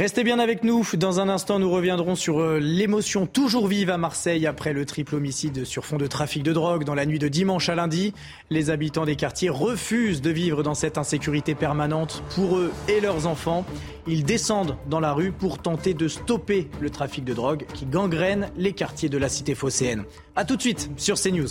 Restez 0.00 0.24
bien 0.24 0.38
avec 0.38 0.64
nous. 0.64 0.82
Dans 0.94 1.20
un 1.20 1.28
instant, 1.28 1.58
nous 1.58 1.70
reviendrons 1.70 2.14
sur 2.14 2.40
euh, 2.40 2.58
l'émotion 2.58 3.26
toujours 3.26 3.66
vive 3.66 3.90
à 3.90 3.98
Marseille 3.98 4.46
après 4.46 4.72
le 4.72 4.86
triple 4.86 5.16
homicide 5.16 5.66
sur 5.66 5.84
fond 5.84 5.98
de 5.98 6.06
trafic 6.06 6.42
de 6.42 6.54
drogue 6.54 6.84
dans 6.84 6.94
la 6.94 7.04
nuit 7.04 7.18
de 7.18 7.28
dimanche 7.28 7.68
à 7.68 7.74
lundi. 7.74 8.14
Les 8.48 8.70
habitants 8.70 9.04
des 9.04 9.14
quartiers 9.14 9.50
refusent 9.50 10.22
de 10.22 10.30
vivre 10.30 10.62
dans 10.62 10.72
cette 10.72 10.96
insécurité 10.96 11.54
permanente 11.54 12.22
pour 12.34 12.56
eux 12.56 12.72
et 12.88 13.02
leurs 13.02 13.26
enfants. 13.26 13.66
Ils 14.06 14.24
descendent 14.24 14.78
dans 14.88 15.00
la 15.00 15.12
rue 15.12 15.32
pour 15.32 15.58
tenter 15.58 15.92
de 15.92 16.08
stopper 16.08 16.70
le 16.80 16.88
trafic 16.88 17.22
de 17.22 17.34
drogue 17.34 17.66
qui 17.74 17.84
gangrène 17.84 18.48
les 18.56 18.72
quartiers 18.72 19.10
de 19.10 19.18
la 19.18 19.28
cité 19.28 19.54
phocéenne. 19.54 20.04
A 20.34 20.46
tout 20.46 20.56
de 20.56 20.62
suite 20.62 20.90
sur 20.96 21.20
CNews. 21.20 21.50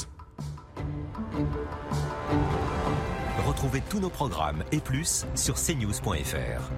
Retrouvez 3.47 3.83
tous 3.87 3.99
nos 3.99 4.09
programmes 4.09 4.63
et 4.71 4.79
plus 4.79 5.27
sur 5.35 5.53
cnews.fr. 5.53 6.71